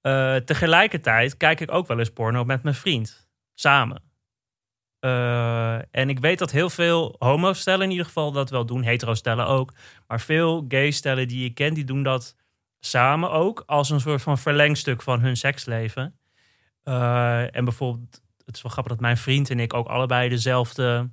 Eh, 0.00 0.36
tegelijkertijd 0.36 1.36
kijk 1.36 1.60
ik 1.60 1.70
ook 1.70 1.86
wel 1.86 1.98
eens 1.98 2.10
porno 2.10 2.44
met 2.44 2.62
mijn 2.62 2.74
vriend. 2.74 3.28
Samen. 3.54 4.02
Eh, 5.04 5.74
en 5.90 6.08
ik 6.08 6.18
weet 6.18 6.38
dat 6.38 6.50
heel 6.50 6.70
veel 6.70 7.16
homo-stellen 7.18 7.84
in 7.84 7.90
ieder 7.90 8.06
geval 8.06 8.32
dat 8.32 8.50
wel 8.50 8.66
doen. 8.66 8.82
Hetero-stellen 8.82 9.46
ook. 9.46 9.72
Maar 10.06 10.20
veel 10.20 10.64
gay-stellen 10.68 11.28
die 11.28 11.44
ik 11.44 11.54
ken, 11.54 11.74
die 11.74 11.84
doen 11.84 12.02
dat 12.02 12.34
samen 12.80 13.30
ook. 13.30 13.62
Als 13.66 13.90
een 13.90 14.00
soort 14.00 14.22
van 14.22 14.38
verlengstuk 14.38 15.02
van 15.02 15.20
hun 15.20 15.36
seksleven. 15.36 16.18
Eh, 16.82 17.56
en 17.56 17.64
bijvoorbeeld, 17.64 18.22
het 18.44 18.56
is 18.56 18.62
wel 18.62 18.72
grappig 18.72 18.92
dat 18.92 19.00
mijn 19.00 19.16
vriend 19.16 19.50
en 19.50 19.60
ik 19.60 19.74
ook 19.74 19.86
allebei 19.86 20.28
dezelfde 20.28 21.10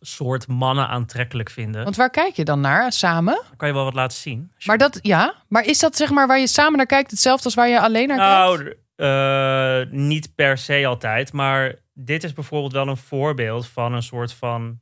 soort 0.00 0.46
mannen 0.46 0.88
aantrekkelijk 0.88 1.50
vinden. 1.50 1.84
Want 1.84 1.96
waar 1.96 2.10
kijk 2.10 2.34
je 2.36 2.44
dan 2.44 2.60
naar 2.60 2.92
samen? 2.92 3.34
Dan 3.34 3.56
kan 3.56 3.68
je 3.68 3.74
wel 3.74 3.84
wat 3.84 3.94
laten 3.94 4.18
zien. 4.18 4.52
Maar 4.64 4.78
dat 4.78 4.98
ja, 5.02 5.34
maar 5.48 5.64
is 5.64 5.78
dat 5.78 5.96
zeg 5.96 6.10
maar 6.10 6.26
waar 6.26 6.38
je 6.38 6.46
samen 6.46 6.76
naar 6.76 6.86
kijkt 6.86 7.10
hetzelfde 7.10 7.44
als 7.44 7.54
waar 7.54 7.68
je 7.68 7.80
alleen 7.80 8.08
naar 8.08 8.16
kijkt? 8.16 8.76
Nou, 8.96 9.86
niet 9.90 10.34
per 10.34 10.58
se 10.58 10.86
altijd. 10.86 11.32
Maar 11.32 11.74
dit 12.00 12.24
is 12.24 12.32
bijvoorbeeld 12.32 12.72
wel 12.72 12.88
een 12.88 12.96
voorbeeld 12.96 13.66
van 13.66 13.92
een 13.92 14.02
soort 14.02 14.32
van 14.32 14.80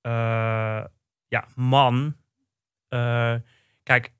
eh, 0.00 0.84
ja, 1.28 1.48
man. 1.54 2.16
Eh, 2.88 3.34
kijk, 3.82 4.12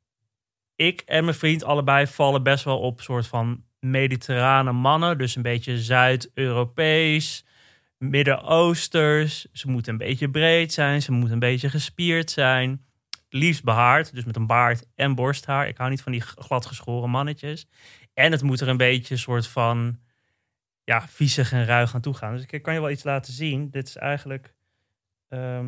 ik 0.77 1.01
en 1.01 1.25
mijn 1.25 1.37
vriend 1.37 1.65
allebei 1.65 2.07
vallen 2.07 2.43
best 2.43 2.65
wel 2.65 2.79
op 2.79 3.01
soort 3.01 3.27
van 3.27 3.65
mediterrane 3.81 4.73
mannen. 4.73 5.19
Dus 5.19 5.37
een 5.37 5.43
beetje 5.43 5.79
Zuid-Europees, 5.79 7.45
Midden-Oosters. 7.99 9.47
Ze 9.53 9.69
moeten 9.69 9.93
een 9.93 9.99
beetje 9.99 10.31
breed 10.31 10.73
zijn, 10.73 11.03
ze 11.03 11.13
moeten 11.13 11.33
een 11.33 11.39
beetje 11.39 11.71
gespierd 11.71 12.31
zijn. 12.31 12.85
Liefst 13.29 13.65
behaard, 13.65 14.15
dus 14.15 14.25
met 14.25 14.37
een 14.37 14.47
baard 14.47 14.87
en 14.95 15.15
borsthaar. 15.15 15.69
Ik 15.69 15.77
hou 15.77 15.91
niet 15.91 16.03
van 16.03 16.13
die 16.13 16.21
gladgeschoren 16.21 17.11
mannetjes. 17.11 17.67
En 18.15 18.33
het 18.33 18.43
moet 18.43 18.61
er 18.61 18.69
een 18.69 18.77
beetje 18.77 19.17
soort 19.17 19.47
van 19.47 19.99
ja, 20.85 21.09
viezig 21.09 21.53
en 21.53 21.65
ruig 21.65 21.95
aan 21.95 22.01
toe 22.01 22.15
gaan. 22.15 22.33
Dus 22.37 22.47
ik 22.47 22.63
kan 22.63 22.75
je 22.75 22.81
wel 22.81 22.91
iets 22.91 23.05
laten 23.05 23.33
zien. 23.33 23.71
Dit 23.71 23.89
is 23.89 23.97
eigenlijk, 23.97 24.55
ehm, 25.29 25.67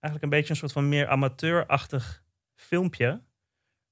eigenlijk 0.00 0.22
een 0.22 0.28
beetje 0.28 0.50
een 0.50 0.56
soort 0.56 0.72
van 0.72 0.88
meer 0.88 1.08
amateurachtig 1.08 2.22
filmpje. 2.54 3.20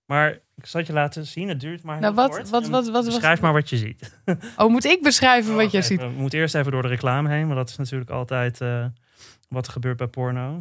Maar 0.04 0.32
ik 0.54 0.66
zal 0.66 0.80
het 0.80 0.88
je 0.88 0.94
laten 0.94 1.26
zien. 1.26 1.48
Het 1.48 1.60
duurt 1.60 1.82
maar 1.82 2.00
Nou, 2.00 2.14
wat- 2.14 2.30
kort. 2.30 2.48
wat- 2.50 2.68
wat- 2.68 2.88
wat- 2.88 3.04
Beschrijf 3.04 3.32
wat- 3.32 3.40
maar 3.40 3.52
wat 3.52 3.68
je 3.68 3.76
ziet. 3.76 4.20
Oh, 4.56 4.70
moet 4.70 4.84
ik 4.84 5.02
beschrijven 5.02 5.50
wat 5.54 5.60
Wacht 5.60 5.72
je 5.72 5.82
ziet? 5.82 6.00
We 6.00 6.06
moeten 6.08 6.38
eerst 6.38 6.54
even 6.54 6.72
door 6.72 6.82
de 6.82 6.88
reclame 6.88 7.28
heen. 7.28 7.46
Maar 7.46 7.56
dat 7.56 7.68
is 7.68 7.76
natuurlijk 7.76 8.10
altijd 8.10 8.60
eh, 8.60 8.86
wat 9.48 9.66
er 9.66 9.72
gebeurt 9.72 9.96
bij 9.96 10.06
porno. 10.06 10.54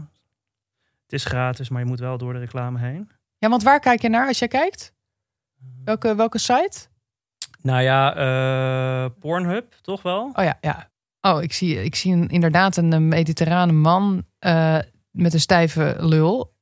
Het 1.04 1.14
is 1.14 1.26
gratis, 1.26 1.70
maar 1.70 1.82
je 1.82 1.88
moet 1.88 2.00
wel 2.00 2.18
door 2.18 2.34
de 2.34 2.40
reclame 2.40 2.80
heen. 2.80 3.10
Ja, 3.38 3.50
want 3.50 3.64
waar 3.64 3.80
kijk 3.80 4.02
je 4.02 4.10
naar 4.10 4.28
als 4.28 4.40
jij 4.40 4.48
kijkt? 4.48 4.94
Welke, 5.84 6.16
welke 6.16 6.38
site? 6.38 6.88
Nou 7.68 7.82
ja, 7.82 8.16
eh, 8.16 9.10
Pornhub, 9.20 9.74
toch 9.82 10.02
wel? 10.02 10.32
Oh 10.34 10.44
ja, 10.44 10.58
ja. 10.62 10.90
Oh, 11.22 11.42
ik 11.42 11.54
zie, 11.54 11.84
ik 11.84 11.96
zie 11.96 12.14
een, 12.14 12.28
inderdaad 12.28 12.78
een 12.78 13.08
mediterrane 13.08 13.72
man 13.72 14.24
eh, 14.40 14.78
met 15.12 15.34
een 15.34 15.40
stijve 15.40 15.96
lul. 16.00 16.56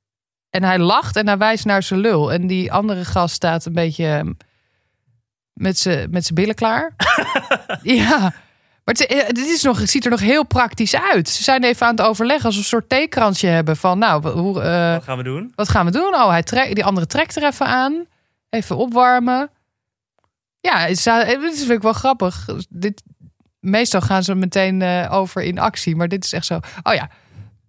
En 0.49 0.63
hij 0.63 0.79
lacht 0.79 1.15
en 1.15 1.27
hij 1.27 1.37
wijst 1.37 1.65
naar 1.65 1.83
zijn 1.83 1.99
lul. 1.99 2.33
En 2.33 2.47
die 2.47 2.71
andere 2.71 3.05
gast 3.05 3.35
staat 3.35 3.65
een 3.65 3.73
beetje 3.73 4.05
eh, 4.05 4.29
met 5.53 5.77
zijn 5.77 6.09
met 6.09 6.23
zijn 6.23 6.35
billen 6.35 6.55
klaar. 6.55 6.95
ja, 7.81 8.19
Maar 8.83 8.95
het, 8.95 9.05
eh, 9.05 9.27
dit 9.27 9.47
is 9.47 9.63
nog, 9.63 9.79
het 9.79 9.89
ziet 9.89 10.05
er 10.05 10.11
nog 10.11 10.19
heel 10.19 10.45
praktisch 10.45 10.95
uit. 10.95 11.29
Ze 11.29 11.43
zijn 11.43 11.63
even 11.63 11.87
aan 11.87 11.95
het 11.95 12.05
overleggen 12.05 12.45
als 12.45 12.53
we 12.55 12.61
een 12.61 12.67
soort 12.67 12.89
theekransje 12.89 13.47
hebben 13.47 13.77
van, 13.77 13.99
nou, 13.99 14.27
hoe, 14.29 14.53
Wat 14.53 15.03
gaan 15.03 15.17
we 15.17 15.23
doen? 15.23 15.51
wat 15.55 15.69
gaan 15.69 15.85
we 15.85 15.91
doen? 15.91 16.13
Oh, 16.13 16.29
hij 16.29 16.43
trekt, 16.43 16.75
die 16.75 16.85
andere 16.85 17.07
trekt 17.07 17.35
er 17.35 17.43
even 17.43 17.65
aan. 17.65 18.05
Even 18.49 18.77
opwarmen. 18.77 19.49
Ja, 20.65 20.79
het 20.79 20.89
is, 20.89 21.05
eh, 21.05 21.27
vind 21.27 21.69
ik 21.69 21.81
wel 21.81 21.93
grappig. 21.93 22.45
Dit, 22.69 23.03
meestal 23.59 24.01
gaan 24.01 24.23
ze 24.23 24.35
meteen 24.35 24.81
eh, 24.81 25.07
over 25.11 25.41
in 25.41 25.59
actie, 25.59 25.95
maar 25.95 26.07
dit 26.07 26.23
is 26.23 26.33
echt 26.33 26.45
zo. 26.45 26.59
Oh 26.83 26.93
ja, 26.93 27.09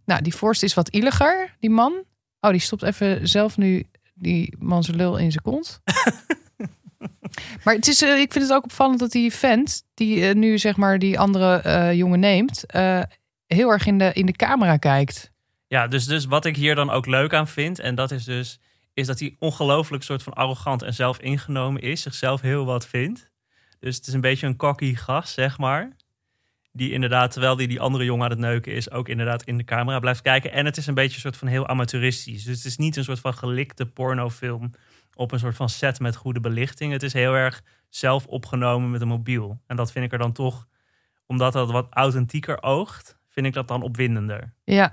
nou, 0.05 0.23
die 0.23 0.35
vorst 0.35 0.63
is 0.63 0.75
wat 0.75 0.89
illiger, 0.89 1.57
die 1.61 1.71
man. 1.71 2.05
Oh, 2.41 2.51
die 2.51 2.61
stopt 2.61 2.83
even 2.83 3.29
zelf 3.29 3.57
nu 3.57 3.85
die 4.15 4.57
man 4.59 4.83
zijn 4.83 4.97
lul 4.97 5.17
in 5.17 5.31
zijn 5.31 5.43
kont. 5.43 5.81
maar 7.65 7.75
het 7.75 7.89
is, 7.89 8.03
eh, 8.03 8.21
ik 8.21 8.33
vind 8.33 8.45
het 8.45 8.53
ook 8.53 8.65
opvallend 8.65 8.99
dat 8.99 9.11
die 9.11 9.33
vent, 9.33 9.83
die 9.95 10.35
nu 10.35 10.59
zeg 10.59 10.77
maar 10.77 10.99
die 10.99 11.19
andere 11.19 11.93
jongen 11.97 12.21
neemt, 12.21 12.65
heel 13.47 13.71
erg 13.71 13.87
in 13.87 13.99
de, 13.99 14.13
in 14.13 14.27
de 14.27 14.37
camera 14.37 14.77
kijkt. 14.77 15.31
Ja, 15.67 15.87
dus, 15.87 16.07
dus 16.07 16.25
wat 16.25 16.45
ik 16.45 16.57
hier 16.57 16.75
dan 16.75 16.91
ook 16.91 17.07
leuk 17.07 17.35
aan 17.35 17.49
vind, 17.49 17.79
en 17.79 17.95
dat 17.95 18.11
is 18.11 18.25
dus, 18.25 18.59
is 18.97 19.07
dat 19.07 19.19
hij 19.19 19.37
ongelooflijk 19.39 20.03
soort 20.03 20.23
van 20.23 20.33
arrogant 20.33 20.83
en 20.83 20.95
zelfingenomen 20.95 21.83
is, 21.83 22.03
zichzelf 22.03 22.41
heel 22.41 22.65
wat 22.65 22.87
vindt. 22.87 23.31
Dus 23.79 23.97
het 23.97 24.07
is 24.07 24.13
een 24.13 24.21
beetje 24.21 24.47
een 24.47 24.57
cocky 24.57 24.95
gast, 24.95 25.33
zeg 25.33 25.59
maar. 25.59 25.97
Die 26.73 26.91
inderdaad, 26.91 27.31
terwijl 27.31 27.57
die 27.57 27.69
die 27.69 27.81
andere 27.81 28.05
jongen 28.05 28.25
aan 28.25 28.31
het 28.31 28.39
neuken 28.39 28.73
is, 28.73 28.91
ook 28.91 29.09
inderdaad 29.09 29.43
in 29.43 29.57
de 29.57 29.65
camera 29.65 29.99
blijft 29.99 30.23
kijken. 30.23 30.53
En 30.53 30.65
het 30.65 30.77
is 30.77 30.87
een 30.87 30.95
beetje 30.95 31.15
een 31.15 31.21
soort 31.21 31.37
van 31.37 31.49
heel 31.49 31.67
amateuristisch. 31.67 32.45
Dus 32.45 32.57
het 32.57 32.65
is 32.65 32.77
niet 32.77 32.97
een 32.97 33.05
soort 33.05 33.21
van 33.21 33.35
gelikte 33.35 33.87
pornofilm 33.87 34.71
op 35.15 35.33
een 35.33 35.39
soort 35.39 35.57
van 35.57 35.69
set 35.69 36.01
met 36.01 36.17
goede 36.17 36.41
belichting. 36.41 36.93
Het 36.93 37.03
is 37.03 37.13
heel 37.13 37.35
erg 37.35 37.63
zelf 37.89 38.27
opgenomen 38.27 38.91
met 38.91 39.01
een 39.01 39.09
mobiel. 39.09 39.61
En 39.67 39.77
dat 39.77 39.93
vind 39.93 40.05
ik 40.05 40.13
er 40.13 40.19
dan 40.19 40.33
toch, 40.33 40.67
omdat 41.27 41.53
dat 41.53 41.71
wat 41.71 41.87
authentieker 41.91 42.63
oogt, 42.63 43.19
vind 43.29 43.47
ik 43.47 43.53
dat 43.53 43.69
dan 43.69 43.83
opwindender. 43.83 44.55
Ja, 44.65 44.93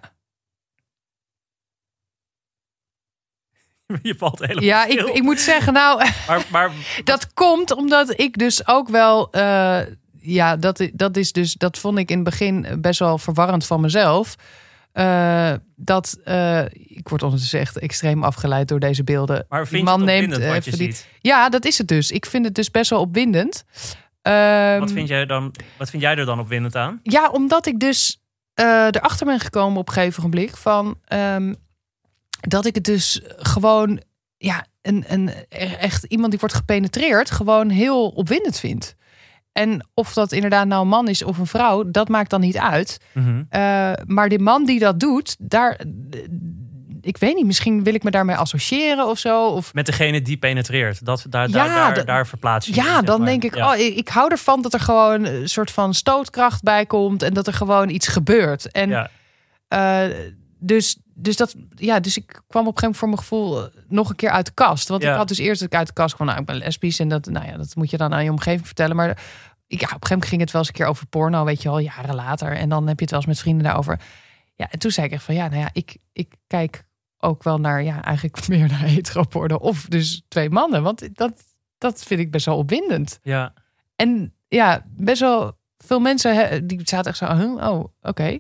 Je 4.02 4.16
valt 4.18 4.40
helemaal 4.40 4.64
ja 4.64 4.86
ik, 4.86 5.00
ik 5.00 5.22
moet 5.24 5.40
zeggen, 5.40 5.74
nou, 5.74 5.98
Maar, 6.28 6.46
maar 6.52 6.72
Dat 7.04 7.34
komt 7.34 7.72
omdat 7.72 8.20
ik 8.20 8.38
dus 8.38 8.68
ook 8.68 8.90
wel. 8.90 9.32
eh, 9.32 9.80
ja, 10.20 10.56
dat, 10.56 10.90
dat 10.94 11.18
is 11.18 11.32
dus. 11.32 11.54
Dat 11.54 11.78
vond 11.78 11.98
ik 11.98 12.10
in 12.10 12.16
het 12.16 12.24
begin 12.26 12.68
best 12.82 13.00
wel 13.00 13.18
verwarrend 13.18 13.66
van 13.66 13.82
mezelf. 13.82 14.36
Eh, 14.92 15.54
dat. 15.76 16.18
eh, 16.24 16.66
ik 16.74 17.10
word 17.10 17.24
ondertussen 17.24 17.60
echt 17.60 17.78
extreem 17.78 18.24
afgeleid 18.24 18.68
door 18.68 18.80
deze 18.80 19.04
beelden. 19.04 19.46
Maar 19.50 19.68
vind 19.68 19.84
je 19.88 19.92
het 19.94 20.02
opwindend 20.02 20.46
wat 20.46 20.66
je 20.66 20.76
ziet? 20.76 21.08
Ja, 21.22 21.50
dat 21.50 21.66
is 21.66 21.78
het 21.78 21.88
dus. 21.88 22.12
Ik 22.12 22.26
vind 22.26 22.46
het 22.46 22.56
dus 22.56 22.72
best 22.72 22.90
wel 22.90 23.00
opwindend. 23.00 23.64
Ehm, 24.22 24.80
Wat 24.80 24.92
vind, 24.92 25.08
jij 25.08 25.26
dan, 25.26 25.54
wat 25.78 25.90
vind 25.90 26.02
jij 26.02 26.16
er 26.16 26.26
dan 26.26 26.40
opwindend 26.40 26.76
aan? 26.76 27.00
Ja, 27.04 27.30
omdat 27.30 27.66
ik 27.66 27.80
dus 27.80 28.22
erachter 28.56 29.26
ben 29.26 29.40
gekomen 29.40 29.80
op 29.80 29.88
een 29.88 29.94
gegeven 29.94 30.24
moment 30.24 30.60
van 30.60 30.98
ehm, 31.06 31.54
dat 32.48 32.66
ik 32.66 32.76
het 32.76 32.84
dus 32.84 33.22
gewoon 33.38 34.02
ja 34.38 34.66
een, 34.82 35.06
een 35.08 35.32
echt 35.80 36.04
iemand 36.04 36.30
die 36.32 36.40
wordt 36.40 36.56
gepenetreerd 36.56 37.32
gewoon 37.32 37.70
heel 37.70 38.08
opwindend 38.10 38.60
vind. 38.60 38.96
En 39.52 39.88
of 39.94 40.14
dat 40.14 40.32
inderdaad 40.32 40.68
nou 40.68 40.82
een 40.82 40.88
man 40.88 41.08
is 41.08 41.24
of 41.24 41.38
een 41.38 41.46
vrouw, 41.48 41.92
dat 41.92 42.08
maakt 42.10 42.30
dan 42.30 42.42
niet 42.42 42.58
uit. 42.58 42.98
Eh, 43.50 43.92
maar 44.06 44.30
die 44.30 44.40
man 44.40 44.66
die 44.66 44.80
dat 44.80 45.00
doet, 45.00 45.36
daar, 45.40 45.80
ik 47.02 47.18
weet 47.18 47.36
niet, 47.36 47.46
misschien 47.46 47.84
wil 47.84 47.94
ik 47.94 48.04
me 48.04 48.12
daarmee 48.12 48.36
associëren 48.36 49.08
of 49.08 49.20
zo. 49.20 49.48
Of 49.48 49.74
Met 49.74 49.86
degene 49.86 50.22
die 50.22 50.38
penetreert. 50.38 51.06
Dat, 51.06 51.26
daar, 51.30 51.50
Ja, 51.50 51.66
daar, 51.66 51.94
daar, 51.96 52.06
daar 52.06 52.28
verplaats 52.28 52.66
je 52.68 52.74
je, 52.76 52.82
Ja, 52.82 52.94
zeg 52.94 53.02
dan 53.04 53.18
maar. 53.20 53.28
denk 53.28 53.44
ik, 53.44 53.56
Ja. 53.56 53.74
oh, 53.74 53.80
ik, 53.80 53.96
ik 53.96 54.08
hou 54.10 54.32
ervan 54.32 54.62
dat 54.62 54.74
er 54.74 54.80
gewoon 54.80 55.26
een 55.26 55.50
soort 55.50 55.72
van 55.72 55.94
stootkracht 55.94 56.62
bij 56.64 56.86
komt 56.86 57.24
en 57.24 57.34
dat 57.34 57.48
er 57.48 57.54
gewoon 57.54 57.90
iets 57.90 58.08
gebeurt. 58.08 58.72
En 58.72 58.90
Ja. 58.90 59.10
eh, 59.68 60.10
dus, 60.64 60.98
dus 61.14 61.36
dat, 61.38 61.56
ja, 61.76 62.00
dus 62.00 62.18
ik 62.18 62.42
kwam 62.48 62.68
op 62.68 62.74
een 62.76 62.80
gegeven 62.80 62.90
moment 62.90 62.98
voor 62.98 63.08
mijn 63.08 63.20
gevoel 63.20 63.64
eh, 63.64 63.82
nog 63.88 64.10
een 64.10 64.16
keer 64.16 64.30
uit 64.30 64.46
de 64.46 64.52
kast. 64.54 64.88
Want 64.88 65.02
Ja. 65.04 65.12
ik 65.12 65.18
had 65.18 65.28
dus 65.28 65.38
eerst 65.38 65.60
dat 65.60 65.70
ik 65.72 65.78
uit 65.78 65.88
de 65.88 65.94
kast 65.94 66.16
kwam, 66.16 66.28
nou, 66.28 66.40
ik 66.40 66.46
ben 66.46 66.56
lesbisch 66.58 67.00
en 67.00 67.08
dat, 67.08 67.26
nou 67.26 67.46
ja, 67.46 67.58
dat 67.58 67.76
moet 67.76 67.90
je 67.90 67.98
dan 67.98 68.14
aan 68.14 68.24
je 68.24 68.30
omgeving 68.30 68.66
vertellen. 68.66 68.96
Maar 68.96 69.10
ik, 69.10 69.16
ja, 69.18 69.76
op 69.76 69.82
een 69.82 69.88
gegeven 69.88 70.10
moment 70.10 70.28
ging 70.30 70.42
het 70.42 70.52
wel 70.52 70.62
eens 70.62 70.70
een 70.70 70.76
keer 70.76 70.86
over 70.86 71.06
porno, 71.08 71.44
weet 71.44 71.62
je 71.62 71.70
wel, 71.70 71.80
jaren 71.80 72.16
later. 72.16 72.52
En 72.52 72.70
dan 72.70 72.88
heb 72.88 72.96
je 72.98 73.02
het 73.02 73.10
wel 73.12 73.20
eens 73.20 73.30
met 73.30 73.40
vrienden 73.40 73.64
daarover. 73.64 74.00
Ja, 74.56 74.72
en 74.72 74.80
toen 74.80 74.92
zei 74.92 75.06
ik 75.08 75.12
echt 75.14 75.24
van, 75.24 75.36
ja, 75.36 75.48
nou 75.48 75.62
ja, 75.62 75.70
ik, 75.74 75.98
ik 76.14 76.34
kijk 76.48 76.84
ook 77.18 77.44
wel 77.44 77.58
naar, 77.60 77.84
ja, 77.84 78.04
eigenlijk 78.04 78.48
meer 78.48 78.68
naar 78.68 78.80
hetero-porno 78.80 79.56
of 79.56 79.86
dus 79.90 80.22
twee 80.28 80.50
mannen. 80.50 80.84
Want 80.84 81.16
dat, 81.16 81.44
dat 81.78 82.04
vind 82.04 82.20
ik 82.20 82.32
best 82.32 82.46
wel 82.46 82.58
opwindend. 82.58 83.20
ja. 83.24 83.54
En 83.96 84.34
ja, 84.48 84.86
best 84.86 85.20
wel 85.20 85.58
veel 85.78 86.00
mensen 86.00 86.68
die 86.68 86.82
zaten 86.84 87.10
echt 87.12 87.18
zo, 87.18 87.26
oh, 87.26 87.84
oké. 88.02 88.40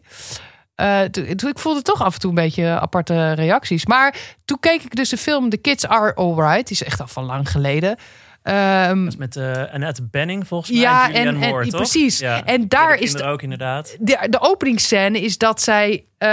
Eh, 0.84 1.02
toen, 1.36 1.50
ik 1.50 1.60
voelde 1.60 1.82
toch 1.82 2.02
af 2.04 2.14
en 2.14 2.20
toe 2.20 2.30
een 2.30 2.36
beetje 2.36 2.68
aparte 2.80 3.32
reacties. 3.32 3.86
Maar 3.86 4.16
toen 4.46 4.60
keek 4.60 4.82
ik 4.84 4.96
dus 4.96 5.10
de 5.10 5.18
film 5.18 5.50
The 5.50 5.58
Kids 5.58 5.88
Are 5.88 6.16
Alright. 6.16 6.68
Die 6.68 6.78
is 6.80 6.84
echt 6.84 7.02
al 7.02 7.08
van 7.08 7.24
lang 7.24 7.50
geleden. 7.52 7.96
Ehm, 8.44 9.04
Dat 9.04 9.14
is 9.14 9.16
met 9.20 9.36
eh 9.36 9.74
Annette 9.74 10.04
Benning 10.12 10.48
volgens 10.48 10.72
mij. 10.72 10.80
ja, 10.82 11.08
Julianne 11.08 11.30
en, 11.30 11.44
en 11.44 11.50
Moore, 11.50 11.68
toch? 11.68 11.76
precies. 11.76 12.20
Ja. 12.20 12.44
En 12.46 12.62
Ja, 12.62 12.66
daar 12.68 12.92
de 12.98 13.04
is 13.04 13.06
kinderen 13.10 13.32
ook 13.32 13.42
inderdaad. 13.42 13.96
de, 14.00 14.28
de 14.30 14.42
openingsscène 14.42 15.22
is 15.22 15.38
dat 15.38 15.62
zij 15.62 16.06
eh, 16.18 16.30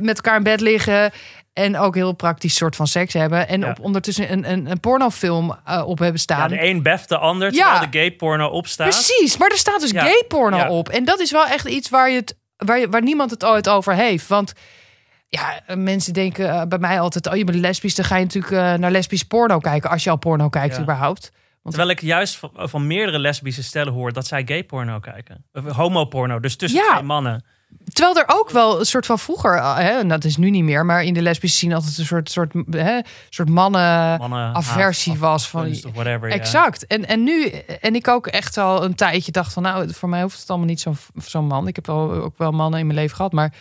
met 0.00 0.16
elkaar 0.16 0.36
in 0.36 0.42
bed 0.42 0.60
liggen. 0.60 1.10
En 1.52 1.78
ook 1.78 1.94
heel 1.94 2.12
praktisch 2.12 2.54
soort 2.54 2.76
van 2.76 2.86
seks 2.86 3.12
hebben. 3.12 3.48
En 3.48 3.60
Ja. 3.60 3.70
op 3.70 3.80
ondertussen 3.80 4.32
een, 4.32 4.50
een, 4.50 4.70
een 4.70 4.80
pornofilm 4.80 5.50
op 5.84 5.98
hebben 5.98 6.12
Ja, 6.12 6.16
staan. 6.16 6.48
de 6.48 6.64
een 6.64 6.82
beft 6.82 7.08
de 7.08 7.18
ander, 7.18 7.52
Ja. 7.52 7.62
terwijl 7.70 7.90
de 7.90 7.98
gay 7.98 8.12
porno 8.12 8.46
opstaat. 8.48 8.88
Precies, 8.88 9.36
maar 9.36 9.48
er 9.50 9.56
staat 9.56 9.80
dus 9.80 9.90
Ja, 9.90 10.02
gay 10.04 10.24
porno 10.28 10.56
ja. 10.56 10.68
op. 10.70 10.88
En 10.88 11.04
dat 11.04 11.20
is 11.20 11.30
wel 11.30 11.46
echt 11.46 11.66
iets 11.68 11.88
waar, 11.88 12.10
je 12.10 12.16
het, 12.16 12.36
waar, 12.66 12.90
waar 12.90 13.02
niemand 13.02 13.30
het 13.30 13.44
ooit 13.44 13.68
over 13.68 13.94
heeft. 13.94 14.26
Want 14.28 14.52
ja, 15.28 15.60
mensen 15.74 16.12
denken 16.12 16.50
eh, 16.50 16.62
bij 16.66 16.78
mij 16.78 17.00
altijd... 17.00 17.26
oh, 17.28 17.36
je 17.36 17.44
bent 17.44 17.58
lesbisch, 17.58 17.94
dan 17.94 18.04
ga 18.04 18.16
je 18.16 18.24
natuurlijk 18.24 18.52
eh, 18.52 18.74
naar 18.74 18.90
lesbisch 18.90 19.22
porno 19.22 19.58
kijken... 19.58 19.90
als 19.90 20.04
je 20.04 20.10
al 20.10 20.16
porno 20.16 20.48
kijkt 20.48 20.76
Ja. 20.76 20.82
überhaupt. 20.82 21.32
Terwijl 21.62 21.88
ik 21.90 22.00
juist 22.00 22.36
van, 22.36 22.50
van 22.54 22.86
meerdere 22.86 23.18
lesbische 23.18 23.62
stellen 23.62 23.92
hoor 23.92 24.12
dat 24.12 24.26
zij 24.26 24.42
gay 24.46 24.64
porno 24.64 24.98
kijken. 24.98 25.44
Of 25.52 25.64
homoporno, 25.64 26.40
dus 26.40 26.56
tussen 26.56 26.80
Ja. 26.80 26.90
twee 26.92 27.02
mannen. 27.02 27.44
Terwijl 27.92 28.16
er 28.16 28.24
ook 28.26 28.50
wel 28.50 28.78
een 28.80 28.86
soort 28.86 29.06
van 29.06 29.18
vroeger... 29.18 29.54
eh, 29.56 29.76
Hè, 29.76 29.98
en 29.98 30.08
dat 30.08 30.24
is 30.24 30.36
nu 30.36 30.50
niet 30.50 30.64
meer, 30.64 30.86
maar 30.86 31.04
in 31.04 31.14
de 31.14 31.22
lesbische 31.22 31.56
scene... 31.56 31.74
altijd 31.74 31.98
een 31.98 32.04
soort, 32.04 32.30
soort, 32.30 32.52
hè, 32.70 33.00
soort 33.28 33.48
mannen... 33.48 34.18
mannen 34.18 34.54
aversie 34.54 35.12
haat, 35.12 35.20
was 35.20 35.48
van- 35.48 35.66
of 35.70 35.92
whatever. 35.94 36.30
Exact. 36.30 36.86
En, 36.86 37.06
en 37.06 37.22
nu, 37.24 37.48
en 37.80 37.94
ik 37.94 38.08
ook 38.08 38.26
echt 38.26 38.56
al 38.56 38.84
een 38.84 38.94
tijdje 38.94 39.32
dacht 39.32 39.52
van, 39.52 39.62
nou, 39.62 39.92
voor 39.94 40.08
mij 40.08 40.22
hoeft 40.22 40.40
het 40.40 40.48
allemaal 40.50 40.66
niet 40.68 40.80
zo'n 40.80 40.96
zo'n 41.24 41.46
man. 41.46 41.66
Ik 41.66 41.74
heb 41.76 41.86
wel, 41.86 42.12
ook 42.12 42.38
wel 42.38 42.50
mannen 42.50 42.80
in 42.80 42.86
mijn 42.86 42.98
leven 42.98 43.16
gehad, 43.16 43.32
maar, 43.32 43.52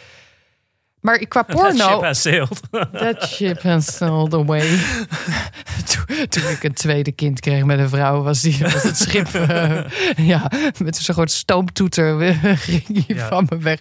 maar 1.02 1.18
qua 1.28 1.44
That 1.48 1.58
ship 1.58 1.78
porno. 1.78 2.04
has 2.04 2.22
sailed. 2.22 2.60
That 2.92 3.24
ship 3.28 3.62
has 3.62 3.96
sailed 3.98 4.34
away. 4.34 4.68
toen, 5.92 6.28
toen 6.28 6.50
ik 6.50 6.64
een 6.64 6.74
tweede 6.74 7.12
kind 7.12 7.40
kreeg 7.40 7.64
met 7.64 7.80
een 7.80 7.90
vrouw, 7.90 8.22
was, 8.22 8.42
die, 8.42 8.58
was 8.60 8.84
het 8.84 8.98
schip 8.98 9.28
eh, 9.34 9.80
ja, 10.18 10.52
met 10.78 10.98
zo'n 10.98 11.14
groot 11.16 11.32
stoomtoeter 11.32 12.22
eh, 12.22 12.38
ging 12.58 13.06
hij 13.06 13.16
Ja. 13.16 13.28
van 13.28 13.46
me 13.50 13.58
weg. 13.58 13.80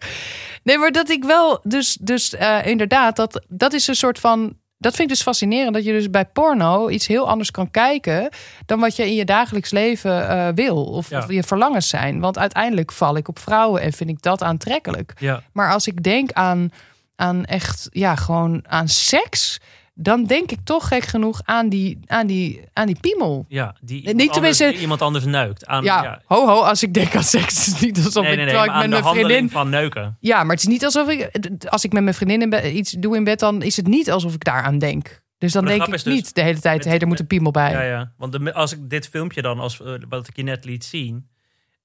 Nee, 0.62 0.78
maar 0.78 0.92
dat 0.92 1.10
ik 1.10 1.24
wel, 1.24 1.60
dus, 1.62 1.98
dus 2.00 2.34
eh, 2.34 2.66
inderdaad, 2.66 3.16
dat, 3.16 3.44
dat 3.48 3.72
is 3.72 3.86
een 3.86 3.94
soort 3.96 4.18
van. 4.18 4.56
Dat 4.80 4.94
vind 4.94 5.08
ik 5.10 5.14
dus 5.14 5.24
fascinerend, 5.24 5.74
dat 5.74 5.84
je 5.84 5.92
dus 5.92 6.10
bij 6.10 6.24
porno 6.24 6.88
iets 6.88 7.06
heel 7.06 7.28
anders 7.28 7.50
kan 7.50 7.70
kijken 7.70 8.28
dan 8.66 8.80
wat 8.80 8.96
je 8.96 9.06
in 9.06 9.14
je 9.14 9.24
dagelijks 9.24 9.70
leven 9.70 10.54
wil 10.54 10.84
of, 10.84 11.10
Ja. 11.10 11.18
of 11.18 11.30
je 11.32 11.42
verlangens 11.42 11.88
zijn. 11.88 12.20
Want 12.20 12.38
uiteindelijk 12.38 12.92
val 12.92 13.16
ik 13.16 13.28
op 13.28 13.38
vrouwen 13.38 13.80
en 13.82 13.92
vind 13.92 14.10
ik 14.10 14.22
dat 14.22 14.42
aantrekkelijk. 14.42 15.12
ja. 15.18 15.42
Maar 15.52 15.72
als 15.72 15.86
ik 15.86 16.02
denk 16.02 16.32
aan, 16.32 16.70
aan 17.18 17.44
echt, 17.44 17.88
ja, 17.90 18.14
gewoon 18.14 18.64
aan 18.68 18.88
seks, 18.88 19.60
dan 19.94 20.24
denk 20.24 20.50
ik 20.50 20.58
toch 20.64 20.88
gek 20.88 21.04
genoeg 21.04 21.40
aan 21.44 21.68
die, 21.68 21.98
aan 22.06 22.26
die, 22.26 22.60
aan 22.72 22.86
die 22.86 22.96
piemel. 23.00 23.44
Ja, 23.48 23.74
die 23.80 23.96
niet 23.96 24.06
iemand, 24.06 24.20
anders, 24.20 24.32
tenminste- 24.32 24.70
die 24.70 24.80
iemand 24.80 25.02
anders 25.02 25.24
neukt. 25.24 25.66
Aan, 25.66 25.84
Ja, 25.84 26.02
ja. 26.02 26.20
ho 26.24 26.46
ho, 26.46 26.60
als 26.62 26.82
ik 26.82 26.94
denk 26.94 27.16
aan 27.16 27.22
seks, 27.22 27.66
is 27.66 27.80
niet 27.80 27.96
alsof 28.04 28.22
Nee, 28.22 28.32
ik, 28.32 28.38
nee, 28.38 28.46
nee, 28.46 28.78
met 28.78 28.88
mijn 28.90 29.04
vriendin... 29.04 29.50
van 29.50 29.68
neuken. 29.68 30.16
Ja, 30.20 30.42
maar 30.44 30.54
het 30.54 30.60
is 30.64 30.66
niet 30.70 30.84
alsof 30.84 31.08
ik, 31.08 31.30
als 31.68 31.84
ik 31.84 31.92
met 31.92 32.02
mijn 32.02 32.14
vriendin 32.14 32.42
in 32.42 32.50
bed, 32.50 32.64
iets 32.64 32.90
doe 32.92 33.16
in 33.16 33.24
bed, 33.24 33.38
dan 33.38 33.62
is 33.62 33.76
het 33.76 33.86
niet 33.86 34.10
alsof 34.10 34.34
ik 34.34 34.44
daaraan 34.44 34.78
denk. 34.78 35.22
Dus 35.38 35.52
dan 35.52 35.64
de 35.64 35.70
denk 35.70 35.84
ik 35.84 35.90
dus 35.90 36.04
niet 36.04 36.34
de 36.34 36.42
hele 36.42 36.60
tijd, 36.60 36.84
hé, 36.84 36.96
er 36.96 37.06
moet 37.06 37.20
een 37.20 37.26
piemel 37.26 37.50
bij. 37.50 37.70
Ja, 37.70 37.82
ja. 37.82 38.12
Want 38.16 38.32
de, 38.32 38.54
als 38.54 38.72
ik 38.72 38.90
dit 38.90 39.08
filmpje 39.08 39.42
dan, 39.42 39.58
als, 39.58 39.80
eh, 39.82 39.92
wat 40.08 40.28
ik 40.28 40.36
je 40.36 40.42
net 40.42 40.64
liet 40.64 40.84
zien... 40.84 41.28